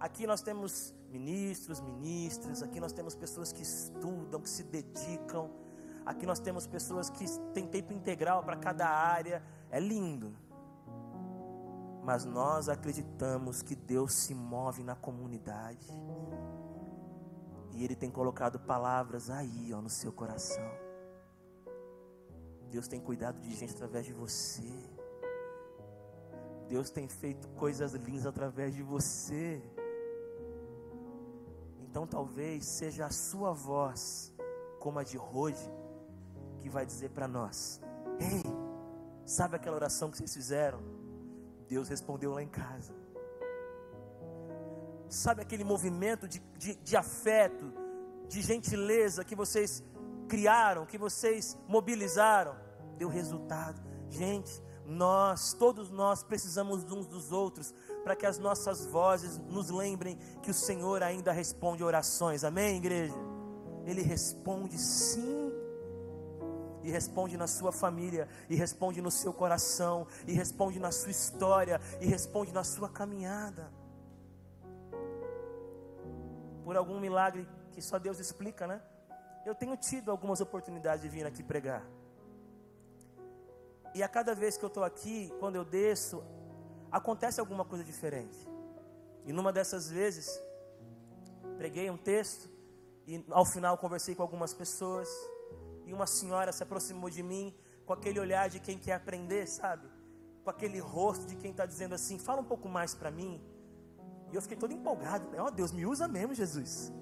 Aqui 0.00 0.26
nós 0.26 0.42
temos 0.42 0.92
ministros, 1.08 1.80
ministras, 1.80 2.60
aqui 2.60 2.80
nós 2.80 2.92
temos 2.92 3.14
pessoas 3.14 3.52
que 3.52 3.62
estudam, 3.62 4.40
que 4.40 4.50
se 4.50 4.64
dedicam. 4.64 5.48
Aqui 6.04 6.26
nós 6.26 6.40
temos 6.40 6.66
pessoas 6.66 7.08
que 7.10 7.24
têm 7.54 7.64
tempo 7.64 7.92
integral 7.92 8.42
para 8.42 8.56
cada 8.56 8.88
área. 8.88 9.40
É 9.70 9.78
lindo 9.78 10.36
mas 12.06 12.24
nós 12.24 12.68
acreditamos 12.68 13.62
que 13.62 13.74
Deus 13.74 14.12
se 14.12 14.32
move 14.32 14.84
na 14.84 14.94
comunidade. 14.94 15.88
E 17.72 17.82
Ele 17.82 17.96
tem 17.96 18.12
colocado 18.12 18.60
palavras 18.60 19.28
aí, 19.28 19.74
ó, 19.74 19.82
no 19.82 19.90
seu 19.90 20.12
coração. 20.12 20.70
Deus 22.70 22.86
tem 22.86 23.00
cuidado 23.00 23.40
de 23.40 23.52
gente 23.56 23.74
através 23.74 24.06
de 24.06 24.12
você. 24.12 24.62
Deus 26.68 26.90
tem 26.90 27.08
feito 27.08 27.48
coisas 27.48 27.92
lindas 27.94 28.24
através 28.24 28.72
de 28.72 28.84
você. 28.84 29.60
Então 31.80 32.06
talvez 32.06 32.66
seja 32.66 33.06
a 33.06 33.10
sua 33.10 33.52
voz, 33.52 34.32
como 34.78 35.00
a 35.00 35.02
de 35.02 35.16
Rode, 35.16 35.72
que 36.60 36.70
vai 36.70 36.86
dizer 36.86 37.10
para 37.10 37.26
nós: 37.26 37.80
Ei, 38.20 38.44
sabe 39.24 39.56
aquela 39.56 39.74
oração 39.74 40.08
que 40.08 40.18
vocês 40.18 40.32
fizeram? 40.32 40.95
Deus 41.68 41.88
respondeu 41.88 42.32
lá 42.32 42.42
em 42.42 42.48
casa. 42.48 42.94
Sabe 45.08 45.42
aquele 45.42 45.64
movimento 45.64 46.26
de, 46.28 46.40
de, 46.58 46.74
de 46.76 46.96
afeto, 46.96 47.72
de 48.28 48.42
gentileza 48.42 49.24
que 49.24 49.36
vocês 49.36 49.82
criaram, 50.28 50.84
que 50.84 50.98
vocês 50.98 51.56
mobilizaram? 51.68 52.56
Deu 52.96 53.08
resultado. 53.08 53.80
Gente, 54.08 54.62
nós, 54.84 55.52
todos 55.52 55.90
nós 55.90 56.22
precisamos 56.22 56.84
uns 56.84 57.06
dos 57.06 57.32
outros 57.32 57.74
para 58.04 58.14
que 58.14 58.26
as 58.26 58.38
nossas 58.38 58.86
vozes 58.86 59.38
nos 59.38 59.68
lembrem 59.70 60.18
que 60.42 60.50
o 60.50 60.54
Senhor 60.54 61.02
ainda 61.02 61.32
responde 61.32 61.82
orações. 61.82 62.44
Amém, 62.44 62.76
igreja? 62.76 63.14
Ele 63.84 64.02
responde 64.02 64.78
sim 64.78 65.45
e 66.86 66.90
responde 66.90 67.36
na 67.36 67.48
sua 67.48 67.72
família, 67.72 68.28
e 68.48 68.54
responde 68.54 69.02
no 69.02 69.10
seu 69.10 69.32
coração, 69.32 70.06
e 70.24 70.32
responde 70.32 70.78
na 70.78 70.92
sua 70.92 71.10
história, 71.10 71.80
e 72.00 72.06
responde 72.06 72.52
na 72.52 72.62
sua 72.62 72.88
caminhada. 72.88 73.72
Por 76.64 76.76
algum 76.76 77.00
milagre 77.00 77.48
que 77.72 77.82
só 77.82 77.98
Deus 77.98 78.20
explica, 78.20 78.68
né? 78.68 78.80
Eu 79.44 79.52
tenho 79.52 79.76
tido 79.76 80.12
algumas 80.12 80.40
oportunidades 80.40 81.02
de 81.02 81.08
vir 81.08 81.26
aqui 81.26 81.42
pregar. 81.42 81.84
E 83.92 84.00
a 84.00 84.08
cada 84.08 84.32
vez 84.32 84.56
que 84.56 84.64
eu 84.64 84.68
estou 84.68 84.84
aqui, 84.84 85.32
quando 85.40 85.56
eu 85.56 85.64
desço, 85.64 86.22
acontece 86.92 87.40
alguma 87.40 87.64
coisa 87.64 87.82
diferente. 87.82 88.38
E 89.24 89.32
numa 89.32 89.52
dessas 89.52 89.90
vezes, 89.90 90.40
preguei 91.58 91.90
um 91.90 91.96
texto 91.96 92.48
e 93.08 93.24
ao 93.28 93.44
final 93.44 93.76
conversei 93.76 94.14
com 94.14 94.22
algumas 94.22 94.54
pessoas 94.54 95.08
e 95.86 95.92
uma 95.94 96.06
senhora 96.06 96.52
se 96.52 96.62
aproximou 96.62 97.08
de 97.08 97.22
mim 97.22 97.54
com 97.86 97.92
aquele 97.92 98.18
olhar 98.18 98.48
de 98.48 98.58
quem 98.58 98.76
quer 98.76 98.94
aprender, 98.94 99.46
sabe? 99.46 99.88
Com 100.42 100.50
aquele 100.50 100.80
rosto 100.80 101.24
de 101.26 101.36
quem 101.36 101.52
está 101.52 101.64
dizendo 101.64 101.94
assim: 101.94 102.18
fala 102.18 102.40
um 102.40 102.44
pouco 102.52 102.68
mais 102.68 102.94
para 102.94 103.10
mim. 103.10 103.40
E 104.30 104.34
eu 104.34 104.42
fiquei 104.42 104.56
todo 104.56 104.72
empolgado. 104.72 105.24
Ó 105.38 105.46
oh, 105.46 105.50
Deus, 105.50 105.70
me 105.70 105.86
usa 105.86 106.08
mesmo, 106.08 106.34
Jesus. 106.34 106.92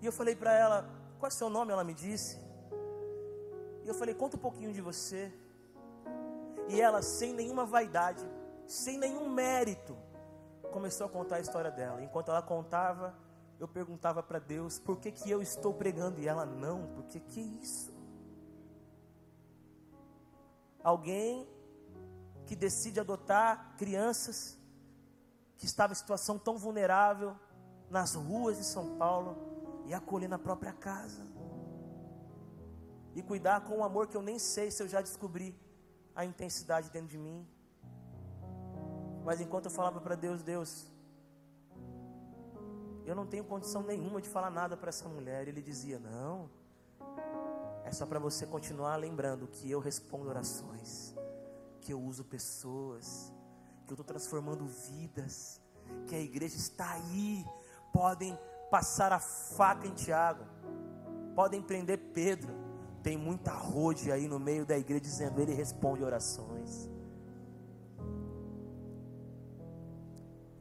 E 0.00 0.06
eu 0.06 0.12
falei 0.12 0.36
para 0.36 0.52
ela: 0.52 0.78
qual 1.18 1.28
é 1.28 1.32
o 1.32 1.36
seu 1.36 1.48
nome? 1.48 1.72
Ela 1.72 1.82
me 1.82 1.94
disse. 1.94 2.38
E 3.84 3.88
eu 3.88 3.94
falei: 3.94 4.14
conta 4.14 4.36
um 4.36 4.40
pouquinho 4.40 4.72
de 4.72 4.82
você. 4.82 5.32
E 6.68 6.80
ela, 6.80 7.02
sem 7.02 7.32
nenhuma 7.32 7.64
vaidade, 7.64 8.24
sem 8.66 8.98
nenhum 8.98 9.28
mérito, 9.28 9.96
começou 10.70 11.06
a 11.06 11.10
contar 11.10 11.36
a 11.36 11.40
história 11.40 11.70
dela. 11.70 12.02
Enquanto 12.02 12.30
ela 12.30 12.42
contava, 12.42 13.14
eu 13.60 13.68
perguntava 13.68 14.22
para 14.22 14.38
Deus, 14.38 14.78
por 14.78 14.98
que, 14.98 15.12
que 15.12 15.30
eu 15.30 15.42
estou 15.42 15.74
pregando? 15.74 16.18
E 16.18 16.26
ela, 16.26 16.46
não, 16.46 16.86
porque 16.94 17.20
que 17.20 17.40
isso? 17.40 17.92
Alguém 20.82 21.46
que 22.46 22.56
decide 22.56 22.98
adotar 22.98 23.76
crianças 23.76 24.58
que 25.58 25.66
estavam 25.66 25.92
em 25.92 25.96
situação 25.96 26.38
tão 26.38 26.56
vulnerável 26.56 27.36
nas 27.90 28.14
ruas 28.14 28.56
de 28.56 28.64
São 28.64 28.96
Paulo 28.96 29.36
e 29.84 29.92
acolher 29.92 30.28
na 30.28 30.38
própria 30.38 30.72
casa. 30.72 31.22
E 33.14 33.22
cuidar 33.22 33.60
com 33.60 33.76
um 33.76 33.84
amor 33.84 34.06
que 34.06 34.16
eu 34.16 34.22
nem 34.22 34.38
sei 34.38 34.70
se 34.70 34.82
eu 34.82 34.88
já 34.88 35.02
descobri 35.02 35.54
a 36.14 36.24
intensidade 36.24 36.90
dentro 36.90 37.08
de 37.08 37.18
mim. 37.18 37.46
Mas 39.22 39.38
enquanto 39.38 39.66
eu 39.66 39.70
falava 39.70 40.00
para 40.00 40.14
Deus, 40.14 40.42
Deus, 40.42 40.90
eu 43.06 43.14
não 43.14 43.26
tenho 43.26 43.44
condição 43.44 43.82
nenhuma 43.82 44.20
de 44.20 44.28
falar 44.28 44.50
nada 44.50 44.76
para 44.76 44.88
essa 44.88 45.08
mulher. 45.08 45.48
Ele 45.48 45.62
dizia: 45.62 45.98
Não, 45.98 46.50
é 47.84 47.92
só 47.92 48.06
para 48.06 48.18
você 48.18 48.46
continuar 48.46 48.96
lembrando 48.96 49.46
que 49.46 49.70
eu 49.70 49.80
respondo 49.80 50.28
orações, 50.28 51.14
que 51.80 51.92
eu 51.92 52.00
uso 52.00 52.24
pessoas, 52.24 53.32
que 53.86 53.92
eu 53.92 53.94
estou 53.94 54.04
transformando 54.04 54.66
vidas, 54.66 55.60
que 56.06 56.14
a 56.14 56.20
igreja 56.20 56.56
está 56.56 56.92
aí. 56.92 57.44
Podem 57.92 58.38
passar 58.70 59.12
a 59.12 59.18
faca 59.18 59.86
em 59.86 59.94
Tiago, 59.94 60.44
podem 61.34 61.62
prender 61.62 61.98
Pedro. 62.12 62.54
Tem 63.02 63.16
muita 63.16 63.50
rode 63.50 64.12
aí 64.12 64.28
no 64.28 64.38
meio 64.38 64.66
da 64.66 64.78
igreja 64.78 65.00
dizendo: 65.00 65.40
Ele 65.40 65.54
responde 65.54 66.04
orações. 66.04 66.88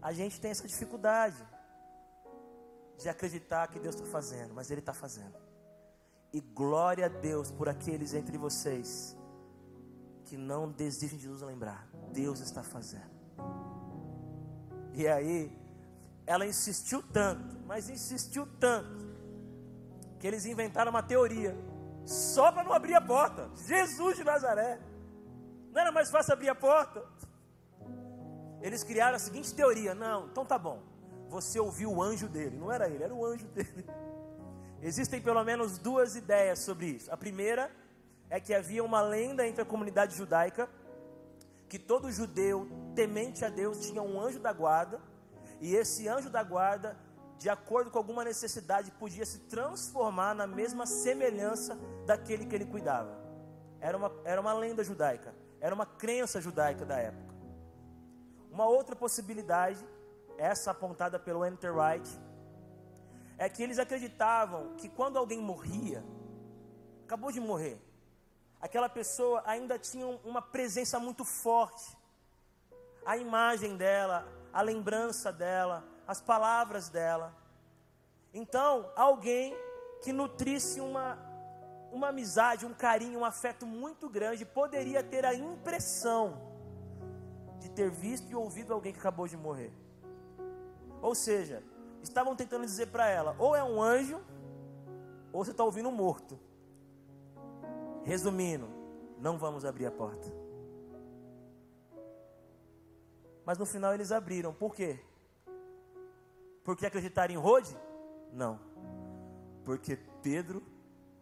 A 0.02 0.14
gente 0.14 0.40
tem 0.40 0.50
essa 0.50 0.66
dificuldade 0.66 1.46
de 3.00 3.10
acreditar 3.10 3.68
que 3.68 3.80
Deus 3.80 3.96
está 3.96 4.08
fazendo, 4.08 4.54
mas 4.54 4.70
Ele 4.70 4.82
está 4.82 4.94
fazendo. 4.94 5.36
E 6.32 6.42
glória 6.42 7.06
a 7.06 7.10
Deus 7.10 7.50
por 7.50 7.68
aqueles 7.68 8.14
entre 8.14 8.38
vocês 8.38 9.18
que 10.26 10.38
não 10.38 10.70
desistem 10.70 11.18
de 11.18 11.28
nos 11.28 11.42
lembrar. 11.42 11.88
Deus 12.12 12.40
está 12.40 12.62
fazendo. 12.62 13.10
E 14.94 15.08
aí, 15.08 15.58
ela 16.28 16.46
insistiu 16.46 17.02
tanto, 17.02 17.58
mas 17.66 17.90
insistiu 17.90 18.46
tanto, 18.60 19.08
que 20.20 20.28
eles 20.28 20.46
inventaram 20.46 20.92
uma 20.92 21.02
teoria, 21.02 21.56
só 22.06 22.52
para 22.52 22.64
não 22.64 22.74
abrir 22.74 22.94
a 22.94 23.02
porta. 23.02 23.50
Jesus 23.56 24.18
de 24.18 24.24
Nazaré. 24.24 24.80
Não 25.72 25.82
era 25.82 25.92
mais 25.92 26.12
fácil 26.12 26.34
abrir 26.34 26.50
a 26.50 26.56
porta? 26.56 27.04
Eles 28.62 28.84
criaram 28.84 29.16
a 29.16 29.20
seguinte 29.20 29.54
teoria: 29.54 29.96
não, 29.96 30.28
então 30.28 30.46
tá 30.46 30.58
bom. 30.58 30.89
Você 31.30 31.60
ouviu 31.60 31.92
o 31.94 32.02
anjo 32.02 32.28
dele, 32.28 32.58
não 32.58 32.72
era 32.72 32.90
ele, 32.90 33.04
era 33.04 33.14
o 33.14 33.26
anjo 33.26 33.48
dele. 33.48 33.86
Existem 34.82 35.22
pelo 35.22 35.44
menos 35.44 35.78
duas 35.78 36.16
ideias 36.16 36.60
sobre 36.60 36.88
isso. 36.88 37.12
A 37.12 37.18
primeira 37.18 37.72
é 38.30 38.40
que 38.40 38.54
havia 38.54 38.84
uma 38.84 39.02
lenda 39.02 39.48
entre 39.48 39.62
a 39.62 39.66
comunidade 39.66 40.16
judaica 40.16 40.70
que 41.70 41.78
todo 41.78 42.12
judeu 42.12 42.68
temente 42.96 43.46
a 43.46 43.50
Deus 43.50 43.80
tinha 43.80 44.02
um 44.02 44.20
anjo 44.20 44.40
da 44.40 44.52
guarda, 44.52 45.00
e 45.62 45.76
esse 45.76 46.08
anjo 46.08 46.30
da 46.30 46.42
guarda, 46.42 46.98
de 47.38 47.48
acordo 47.48 47.92
com 47.92 47.98
alguma 48.00 48.24
necessidade, 48.24 48.92
podia 48.92 49.26
se 49.26 49.40
transformar 49.42 50.34
na 50.34 50.48
mesma 50.48 50.88
semelhança 50.88 51.78
daquele 52.08 52.46
que 52.46 52.56
ele 52.56 52.66
cuidava. 52.66 53.16
Era 53.80 53.96
uma, 53.96 54.12
era 54.26 54.42
uma 54.42 54.54
lenda 54.54 54.84
judaica, 54.84 55.34
era 55.62 55.74
uma 55.74 55.86
crença 55.86 56.42
judaica 56.42 56.84
da 56.86 56.98
época. 56.98 57.36
Uma 58.52 58.66
outra 58.66 58.96
possibilidade, 58.96 59.86
essa 60.40 60.72
apontada 60.72 61.20
pelo 61.20 61.46
Enter 61.46 61.76
Wright, 61.76 62.10
é 63.38 63.48
que 63.50 63.62
eles 63.62 63.78
acreditavam 63.78 64.76
que 64.76 64.90
quando 64.90 65.18
alguém 65.18 65.40
morria, 65.40 66.04
acabou 67.04 67.32
de 67.32 67.40
morrer, 67.40 67.80
aquela 68.60 68.90
pessoa 68.90 69.44
ainda 69.46 69.78
tinha 69.78 70.08
uma 70.24 70.42
presença 70.42 71.00
muito 71.00 71.24
forte. 71.24 71.98
A 73.06 73.18
imagem 73.18 73.78
dela, 73.78 74.28
a 74.52 74.62
lembrança 74.62 75.32
dela, 75.32 75.84
as 76.08 76.22
palavras 76.22 76.90
dela. 76.90 77.36
Então, 78.34 78.92
alguém 78.96 79.56
que 80.02 80.12
nutrisse 80.12 80.80
uma, 80.80 81.18
uma 81.92 82.10
amizade, 82.10 82.66
um 82.66 82.74
carinho, 82.74 83.20
um 83.20 83.26
afeto 83.26 83.66
muito 83.66 84.10
grande, 84.10 84.46
poderia 84.46 85.04
ter 85.04 85.26
a 85.26 85.34
impressão 85.34 86.42
de 87.60 87.70
ter 87.70 87.90
visto 87.90 88.30
e 88.30 88.36
ouvido 88.36 88.74
alguém 88.74 88.94
que 88.94 89.00
acabou 89.00 89.28
de 89.28 89.38
morrer. 89.38 89.74
Ou 91.02 91.16
seja, 91.16 91.64
estavam 92.02 92.36
tentando 92.36 92.66
dizer 92.66 92.88
para 92.88 93.08
ela: 93.08 93.36
ou 93.40 93.56
é 93.56 93.64
um 93.64 93.82
anjo, 93.82 94.20
ou 95.32 95.44
você 95.44 95.52
está 95.52 95.64
ouvindo 95.64 95.90
um 95.90 95.94
morto. 95.94 96.40
Resumindo, 98.04 98.68
não 99.20 99.38
vamos 99.38 99.66
abrir 99.66 99.86
a 99.86 99.92
porta. 99.92 100.28
Mas 103.46 103.58
no 103.58 103.66
final 103.66 103.94
eles 103.94 104.12
abriram. 104.12 104.54
Por 104.54 104.74
quê? 104.74 105.00
Porque 106.64 106.86
acreditaram 106.86 107.34
em 107.34 107.38
Rode? 107.38 107.76
Não. 108.32 108.60
Porque 109.66 109.96
Pedro 110.22 110.64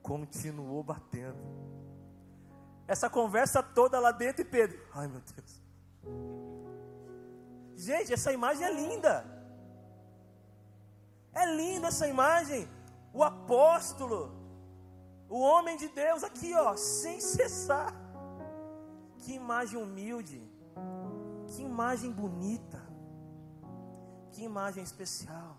continuou 0.02 0.84
batendo. 0.84 1.38
Essa 2.88 3.10
conversa 3.10 3.62
toda 3.62 4.00
lá 4.00 4.12
dentro 4.12 4.42
e 4.42 4.46
Pedro. 4.46 4.80
Ai 4.94 5.08
meu 5.08 5.22
Deus. 5.22 5.62
Gente, 7.76 8.14
essa 8.14 8.32
imagem 8.32 8.66
é 8.66 8.74
linda. 8.74 9.37
É 11.42 11.46
linda 11.46 11.88
essa 11.88 12.08
imagem. 12.08 12.68
O 13.14 13.24
apóstolo, 13.24 14.22
o 15.30 15.40
homem 15.40 15.78
de 15.78 15.88
Deus 15.88 16.24
aqui, 16.24 16.54
ó, 16.56 16.76
sem 16.76 17.20
cessar. 17.20 17.94
Que 19.20 19.34
imagem 19.34 19.78
humilde. 19.82 20.42
Que 21.48 21.62
imagem 21.62 22.12
bonita. 22.12 22.82
Que 24.32 24.44
imagem 24.44 24.84
especial. 24.84 25.58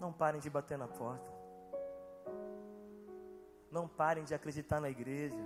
Não 0.00 0.12
parem 0.12 0.40
de 0.40 0.50
bater 0.50 0.78
na 0.78 0.88
porta. 0.88 1.30
Não 3.70 3.88
parem 3.88 4.24
de 4.24 4.34
acreditar 4.34 4.80
na 4.80 4.90
igreja. 4.90 5.44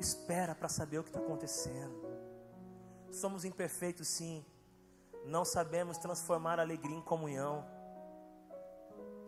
Espera 0.00 0.54
para 0.54 0.68
saber 0.68 0.98
o 0.98 1.02
que 1.02 1.10
está 1.10 1.20
acontecendo. 1.20 1.98
Somos 3.10 3.44
imperfeitos, 3.44 4.08
sim. 4.08 4.44
Não 5.24 5.44
sabemos 5.44 5.98
transformar 5.98 6.58
a 6.58 6.62
alegria 6.62 6.96
em 6.96 7.02
comunhão. 7.02 7.64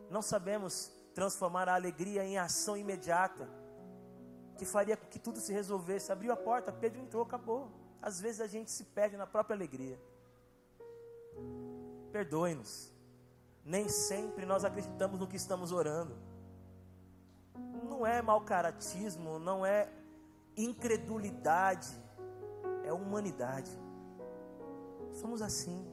Não 0.09 0.22
sabemos 0.22 0.90
transformar 1.14 1.68
a 1.68 1.74
alegria 1.74 2.24
em 2.24 2.38
ação 2.38 2.76
imediata, 2.76 3.48
que 4.57 4.64
faria 4.64 4.96
que 4.96 5.18
tudo 5.18 5.38
se 5.38 5.53
resolvesse. 5.53 6.11
Abriu 6.11 6.33
a 6.33 6.37
porta, 6.37 6.72
Pedro 6.72 7.00
entrou, 7.00 7.22
acabou. 7.22 7.70
Às 8.00 8.20
vezes 8.20 8.40
a 8.40 8.46
gente 8.46 8.70
se 8.70 8.85
perde 8.85 9.16
na 9.16 9.26
própria 9.26 9.55
alegria. 9.55 10.00
Perdoe-nos. 12.12 12.92
Nem 13.64 13.88
sempre 13.88 14.46
nós 14.46 14.64
acreditamos 14.64 15.20
no 15.20 15.26
que 15.26 15.37
estamos 15.37 15.70
orando. 15.70 16.16
Não 17.85 18.07
é 18.07 18.22
mau 18.22 18.40
caratismo, 18.40 19.38
não 19.38 19.64
é 19.64 19.88
incredulidade, 20.57 21.88
é 22.85 22.92
humanidade. 22.92 23.70
Somos 25.12 25.42
assim. 25.42 25.87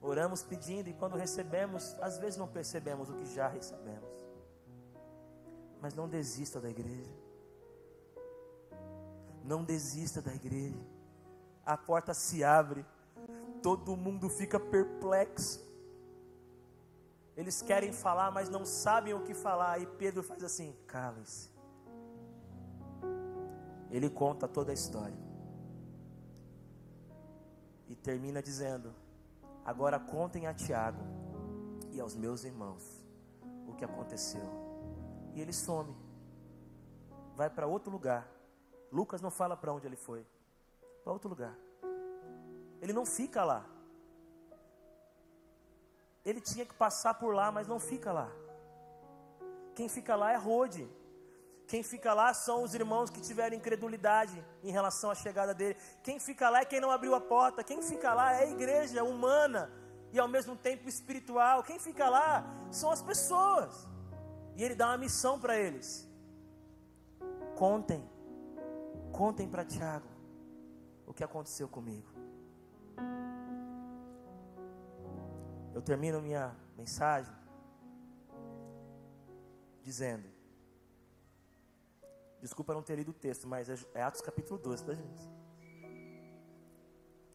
Oramos 0.00 0.42
pedindo 0.42 0.88
e 0.88 0.92
quando 0.92 1.16
recebemos, 1.16 1.96
às 2.00 2.18
vezes 2.18 2.38
não 2.38 2.46
percebemos 2.46 3.08
o 3.08 3.14
que 3.14 3.26
já 3.26 3.48
recebemos. 3.48 4.08
Mas 5.80 5.94
não 5.94 6.08
desista 6.08 6.60
da 6.60 6.68
igreja. 6.68 7.14
Não 9.42 9.64
desista 9.64 10.20
da 10.20 10.34
igreja. 10.34 10.80
A 11.64 11.76
porta 11.76 12.12
se 12.12 12.44
abre, 12.44 12.84
todo 13.62 13.96
mundo 13.96 14.28
fica 14.28 14.60
perplexo. 14.60 15.64
Eles 17.36 17.62
querem 17.62 17.92
falar, 17.92 18.30
mas 18.30 18.48
não 18.48 18.64
sabem 18.64 19.14
o 19.14 19.24
que 19.24 19.34
falar. 19.34 19.80
E 19.80 19.86
Pedro 19.86 20.22
faz 20.22 20.44
assim: 20.44 20.74
cala-se 20.86 21.54
ele 23.96 24.10
conta 24.10 24.48
toda 24.48 24.72
a 24.72 24.74
história. 24.74 25.16
E 27.88 27.94
termina 27.94 28.42
dizendo: 28.42 28.94
Agora 29.64 29.98
contem 29.98 30.46
a 30.46 30.54
Tiago 30.54 31.00
e 31.90 32.00
aos 32.00 32.14
meus 32.14 32.44
irmãos 32.44 33.04
o 33.66 33.74
que 33.74 33.84
aconteceu. 33.84 34.42
E 35.34 35.40
ele 35.40 35.52
some, 35.52 35.94
vai 37.34 37.48
para 37.48 37.66
outro 37.66 37.90
lugar. 37.90 38.28
Lucas 38.92 39.20
não 39.20 39.30
fala 39.30 39.56
para 39.56 39.72
onde 39.72 39.86
ele 39.86 39.96
foi, 39.96 40.26
para 41.02 41.12
outro 41.12 41.28
lugar. 41.28 41.56
Ele 42.80 42.92
não 42.92 43.06
fica 43.06 43.44
lá. 43.44 43.64
Ele 46.24 46.40
tinha 46.40 46.64
que 46.64 46.74
passar 46.74 47.14
por 47.14 47.34
lá, 47.34 47.50
mas 47.50 47.66
não 47.66 47.78
fica 47.78 48.12
lá. 48.12 48.30
Quem 49.74 49.88
fica 49.88 50.14
lá 50.14 50.32
é 50.32 50.36
Rode. 50.36 50.88
Quem 51.66 51.82
fica 51.82 52.12
lá 52.12 52.34
são 52.34 52.62
os 52.62 52.74
irmãos 52.74 53.08
que 53.10 53.20
tiveram 53.20 53.56
incredulidade 53.56 54.44
em 54.62 54.70
relação 54.70 55.10
à 55.10 55.14
chegada 55.14 55.54
dele. 55.54 55.76
Quem 56.02 56.20
fica 56.20 56.50
lá 56.50 56.60
é 56.60 56.64
quem 56.64 56.80
não 56.80 56.90
abriu 56.90 57.14
a 57.14 57.20
porta. 57.20 57.64
Quem 57.64 57.80
fica 57.82 58.12
lá 58.12 58.32
é 58.34 58.44
a 58.44 58.50
igreja 58.50 59.02
humana 59.02 59.70
e 60.12 60.18
ao 60.18 60.28
mesmo 60.28 60.54
tempo 60.56 60.88
espiritual. 60.88 61.62
Quem 61.62 61.78
fica 61.78 62.08
lá 62.08 62.44
são 62.70 62.90
as 62.90 63.00
pessoas. 63.00 63.88
E 64.56 64.62
ele 64.62 64.74
dá 64.74 64.88
uma 64.88 64.98
missão 64.98 65.40
para 65.40 65.58
eles. 65.58 66.08
Contem, 67.56 68.08
contem 69.12 69.48
para 69.48 69.64
Tiago 69.64 70.08
o 71.06 71.14
que 71.14 71.24
aconteceu 71.24 71.68
comigo. 71.68 72.12
Eu 75.72 75.82
termino 75.82 76.20
minha 76.20 76.54
mensagem 76.76 77.34
dizendo: 79.82 80.33
Desculpa 82.44 82.74
não 82.74 82.82
ter 82.82 82.96
lido 82.96 83.10
o 83.10 83.14
texto, 83.14 83.48
mas 83.48 83.70
é, 83.70 83.74
é 83.94 84.02
Atos 84.02 84.20
capítulo 84.20 84.60
12, 84.60 84.84
tá, 84.84 84.92
gente? 84.92 85.32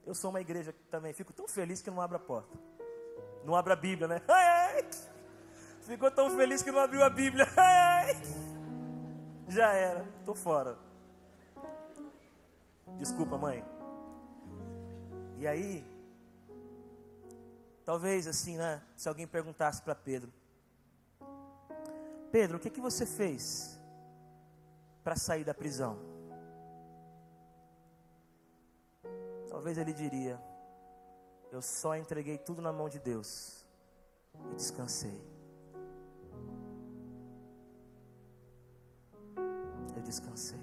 Eu 0.06 0.14
sou 0.14 0.30
uma 0.30 0.40
igreja 0.40 0.72
que 0.72 0.84
também 0.84 1.14
fico 1.14 1.34
tão 1.34 1.48
feliz 1.48 1.82
que 1.82 1.90
não 1.90 2.00
abre 2.00 2.18
a 2.18 2.20
porta. 2.20 2.56
Não 3.44 3.56
abre 3.56 3.74
a 3.74 3.76
Bíblia, 3.76 4.08
né? 4.08 4.22
Ficou 5.82 6.12
tão 6.12 6.30
feliz 6.38 6.62
que 6.62 6.72
não 6.72 6.80
abriu 6.80 7.04
a 7.04 7.10
Bíblia. 7.10 7.48
Já 9.50 9.74
era, 9.74 10.06
tô 10.24 10.36
fora. 10.36 10.78
Desculpa, 12.96 13.36
mãe. 13.36 13.66
E 15.40 15.48
aí, 15.48 15.84
talvez 17.84 18.28
assim, 18.28 18.58
né? 18.58 18.80
Se 18.96 19.10
alguém 19.10 19.26
perguntasse 19.26 19.82
para 19.82 19.96
Pedro: 19.96 20.32
Pedro, 22.32 22.58
o 22.58 22.60
que, 22.60 22.70
que 22.70 22.80
você 22.80 23.08
fez 23.08 23.79
para 25.10 25.16
sair 25.16 25.44
da 25.44 25.56
prisão? 25.56 25.98
Talvez 29.50 29.76
ele 29.80 29.92
diria: 29.92 30.40
Eu 31.52 31.64
só 31.64 31.98
entreguei 31.98 32.38
tudo 32.38 32.62
na 32.62 32.72
mão 32.72 32.88
de 32.88 33.00
Deus 33.00 33.66
e 34.52 34.56
descansei. 34.56 35.20
Eu 39.96 40.02
descansei. 40.04 40.60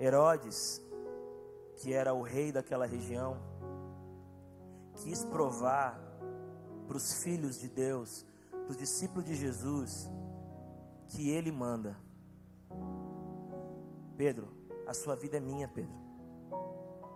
Herodes 0.00 0.80
que 1.76 1.92
era 1.92 2.14
o 2.14 2.22
rei 2.22 2.50
daquela 2.50 2.86
região, 2.86 3.36
quis 4.94 5.26
provar 5.26 6.00
para 6.88 6.96
os 6.96 7.22
filhos 7.22 7.60
de 7.60 7.68
Deus, 7.68 8.24
para 8.50 8.70
os 8.70 8.78
discípulos 8.78 9.26
de 9.26 9.34
Jesus, 9.34 10.10
que 11.08 11.30
ele 11.30 11.52
manda. 11.52 11.96
Pedro, 14.16 14.48
a 14.86 14.94
sua 14.94 15.14
vida 15.14 15.36
é 15.36 15.40
minha, 15.40 15.68
Pedro. 15.68 15.94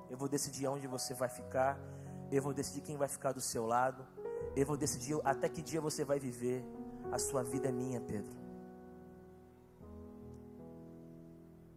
Eu 0.09 0.17
vou 0.17 0.29
decidir 0.29 0.67
onde 0.67 0.87
você 0.87 1.15
vai 1.15 1.29
ficar, 1.29 1.79
eu 2.31 2.43
vou 2.43 2.53
decidir 2.53 2.83
quem 2.83 2.97
vai 2.97 3.09
ficar 3.09 3.33
do 3.33 3.41
seu 3.41 3.67
lado, 3.67 4.07
eu 4.57 4.67
vou 4.67 4.77
decidir 4.77 5.19
até 5.25 5.49
que 5.49 5.63
dia 5.63 5.81
você 5.81 6.05
vai 6.05 6.19
viver. 6.19 6.65
A 7.13 7.19
sua 7.19 7.43
vida 7.43 7.69
é 7.69 7.73
minha, 7.73 8.01
Pedro. 8.01 8.39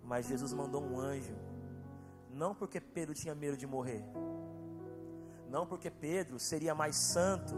Mas 0.03 0.27
Jesus 0.27 0.53
mandou 0.53 0.83
um 0.83 0.99
anjo 0.99 1.33
não 2.33 2.55
porque 2.55 2.81
Pedro 2.81 3.13
tinha 3.13 3.35
medo 3.35 3.55
de 3.55 3.67
morrer. 3.67 4.03
Não 5.49 5.67
porque 5.67 5.89
Pedro 5.91 6.39
seria 6.39 6.73
mais 6.73 6.95
santo. 6.95 7.53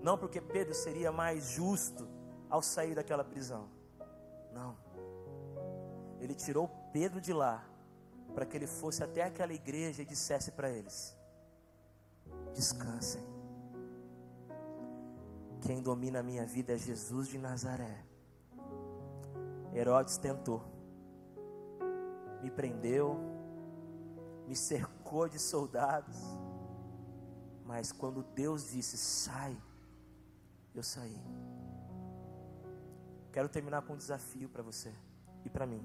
Não 0.00 0.16
porque 0.16 0.40
Pedro 0.40 0.74
seria 0.74 1.10
mais 1.10 1.50
justo 1.50 2.08
ao 2.48 2.62
sair 2.62 2.94
daquela 2.94 3.24
prisão. 3.24 3.68
Não. 4.52 4.76
Ele 6.20 6.34
tirou 6.34 6.68
Pedro 6.92 7.20
de 7.20 7.32
lá 7.32 7.64
para 8.34 8.46
que 8.46 8.56
ele 8.56 8.66
fosse 8.66 9.02
até 9.02 9.22
aquela 9.22 9.52
igreja 9.52 10.02
e 10.02 10.06
dissesse 10.06 10.52
para 10.52 10.70
eles: 10.70 11.16
Descansem. 12.54 13.22
Quem 15.60 15.82
domina 15.82 16.20
a 16.20 16.22
minha 16.22 16.46
vida 16.46 16.72
é 16.74 16.78
Jesus 16.78 17.28
de 17.28 17.38
Nazaré. 17.38 18.04
Herodes 19.74 20.16
tentou, 20.16 20.62
me 22.42 22.50
prendeu, 22.50 23.18
me 24.46 24.56
cercou 24.56 25.28
de 25.28 25.38
soldados. 25.38 26.16
Mas 27.64 27.92
quando 27.92 28.22
Deus 28.22 28.70
disse: 28.70 28.96
sai, 28.96 29.56
eu 30.74 30.82
saí. 30.82 31.20
Quero 33.32 33.48
terminar 33.48 33.82
com 33.82 33.94
um 33.94 33.96
desafio 33.96 34.48
para 34.48 34.62
você 34.62 34.92
e 35.44 35.50
para 35.50 35.66
mim. 35.66 35.84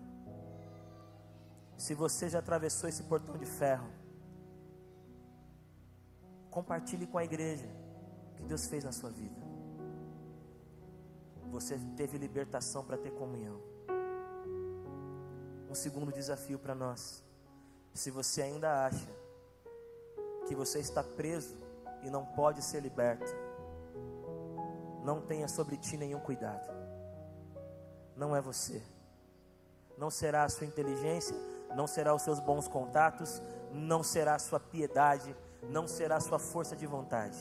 Se 1.77 1.93
você 1.93 2.29
já 2.29 2.39
atravessou 2.39 2.88
esse 2.89 3.03
portão 3.03 3.38
de 3.38 3.45
ferro, 3.45 3.89
compartilhe 6.49 7.08
com 7.08 7.17
a 7.17 7.23
igreja 7.23 7.67
o 8.32 8.36
que 8.36 8.43
Deus 8.43 8.67
fez 8.67 8.84
na 8.84 8.91
sua 8.91 9.10
vida. 9.10 9.41
Você 11.51 11.77
teve 11.95 12.17
libertação 12.17 12.84
para 12.84 12.97
ter 12.97 13.12
comunhão. 13.12 13.62
Um 15.69 15.75
segundo 15.75 16.12
desafio 16.12 16.58
para 16.58 16.73
nós. 16.73 17.23
Se 17.93 18.10
você 18.10 18.41
ainda 18.41 18.86
acha 18.86 19.10
que 20.47 20.56
você 20.56 20.79
está 20.79 21.03
preso 21.03 21.58
e 22.01 22.10
não 22.10 22.25
pode 22.25 22.62
ser 22.62 22.82
liberto, 22.82 23.32
não 25.03 25.21
tenha 25.21 25.47
sobre 25.47 25.77
ti 25.77 25.97
nenhum 25.97 26.19
cuidado. 26.19 26.83
Não 28.15 28.36
é 28.36 28.41
você. 28.41 28.82
Não 29.97 30.10
será 30.10 30.43
a 30.43 30.49
sua 30.49 30.65
inteligência, 30.67 31.36
não 31.76 31.88
será 31.88 32.13
os 32.13 32.21
seus 32.21 32.39
bons 32.39 32.67
contatos, 32.67 33.41
não 33.71 34.04
será 34.04 34.36
a 34.36 34.39
sua 34.39 34.60
piedade, 34.60 35.36
não 35.69 35.88
será 35.88 36.17
a 36.17 36.21
sua 36.21 36.39
força 36.39 36.76
de 36.76 36.86
vontade. 36.86 37.38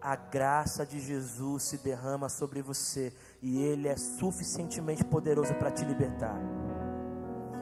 A 0.00 0.14
graça 0.14 0.86
de 0.86 1.00
Jesus 1.00 1.64
se 1.64 1.78
derrama 1.78 2.28
sobre 2.28 2.62
você 2.62 3.12
e 3.42 3.62
Ele 3.62 3.88
é 3.88 3.96
suficientemente 3.96 5.04
poderoso 5.04 5.54
para 5.54 5.70
te 5.70 5.84
libertar. 5.84 6.38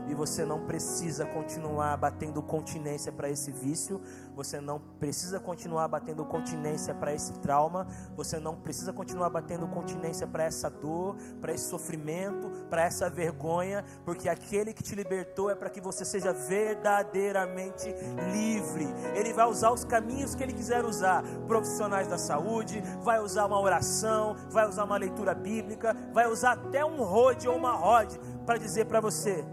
E 0.09 0.15
você 0.15 0.45
não 0.45 0.67
precisa 0.67 1.25
continuar 1.27 1.97
batendo 1.97 2.43
continência 2.43 3.11
para 3.11 3.29
esse 3.29 3.51
vício, 3.51 4.01
você 4.35 4.61
não 4.61 4.79
precisa 4.79 5.41
continuar 5.41 5.89
batendo 5.89 6.25
continência 6.25 6.95
para 6.95 7.15
esse 7.15 7.33
trauma, 7.35 7.87
você 8.17 8.39
não 8.39 8.57
precisa 8.57 8.93
continuar 8.93 9.31
batendo 9.31 9.67
continência 9.69 10.27
para 10.27 10.45
essa 10.45 10.69
dor, 10.69 11.17
para 11.41 11.53
esse 11.53 11.69
sofrimento, 11.69 12.51
para 12.69 12.83
essa 12.85 13.09
vergonha, 13.09 13.85
porque 14.05 14.29
aquele 14.29 14.73
que 14.73 14.83
te 14.83 14.95
libertou 14.95 15.51
é 15.51 15.55
para 15.55 15.71
que 15.71 15.81
você 15.81 16.05
seja 16.05 16.33
verdadeiramente 16.33 17.95
livre. 18.33 18.87
Ele 19.15 19.33
vai 19.33 19.47
usar 19.49 19.71
os 19.71 19.85
caminhos 19.85 20.35
que 20.35 20.43
ele 20.43 20.53
quiser 20.53 20.85
usar, 20.85 21.23
profissionais 21.47 22.09
da 22.09 22.19
saúde, 22.19 22.83
vai 23.03 23.21
usar 23.21 23.47
uma 23.47 23.61
oração, 23.61 24.37
vai 24.51 24.69
usar 24.69 24.85
uma 24.85 24.97
leitura 24.97 25.35
bíblica, 25.35 25.97
vai 26.13 26.27
usar 26.27 26.53
até 26.53 26.85
um 26.85 27.03
rode 27.03 27.49
ou 27.49 27.57
uma 27.57 27.73
rode 27.73 28.19
para 28.45 28.59
dizer 28.59 28.87
para 28.87 29.01
você: 29.01 29.45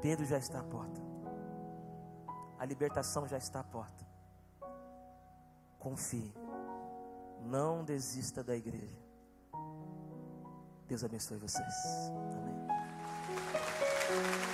Pedro 0.00 0.24
já 0.24 0.38
está 0.38 0.60
à 0.60 0.64
porta. 0.64 1.00
A 2.58 2.64
libertação 2.64 3.26
já 3.26 3.38
está 3.38 3.60
à 3.60 3.64
porta. 3.64 4.06
Confie. 5.78 6.32
Não 7.42 7.84
desista 7.84 8.42
da 8.42 8.56
igreja. 8.56 8.98
Deus 10.86 11.04
abençoe 11.04 11.38
vocês. 11.38 11.74
Amém. 14.10 14.47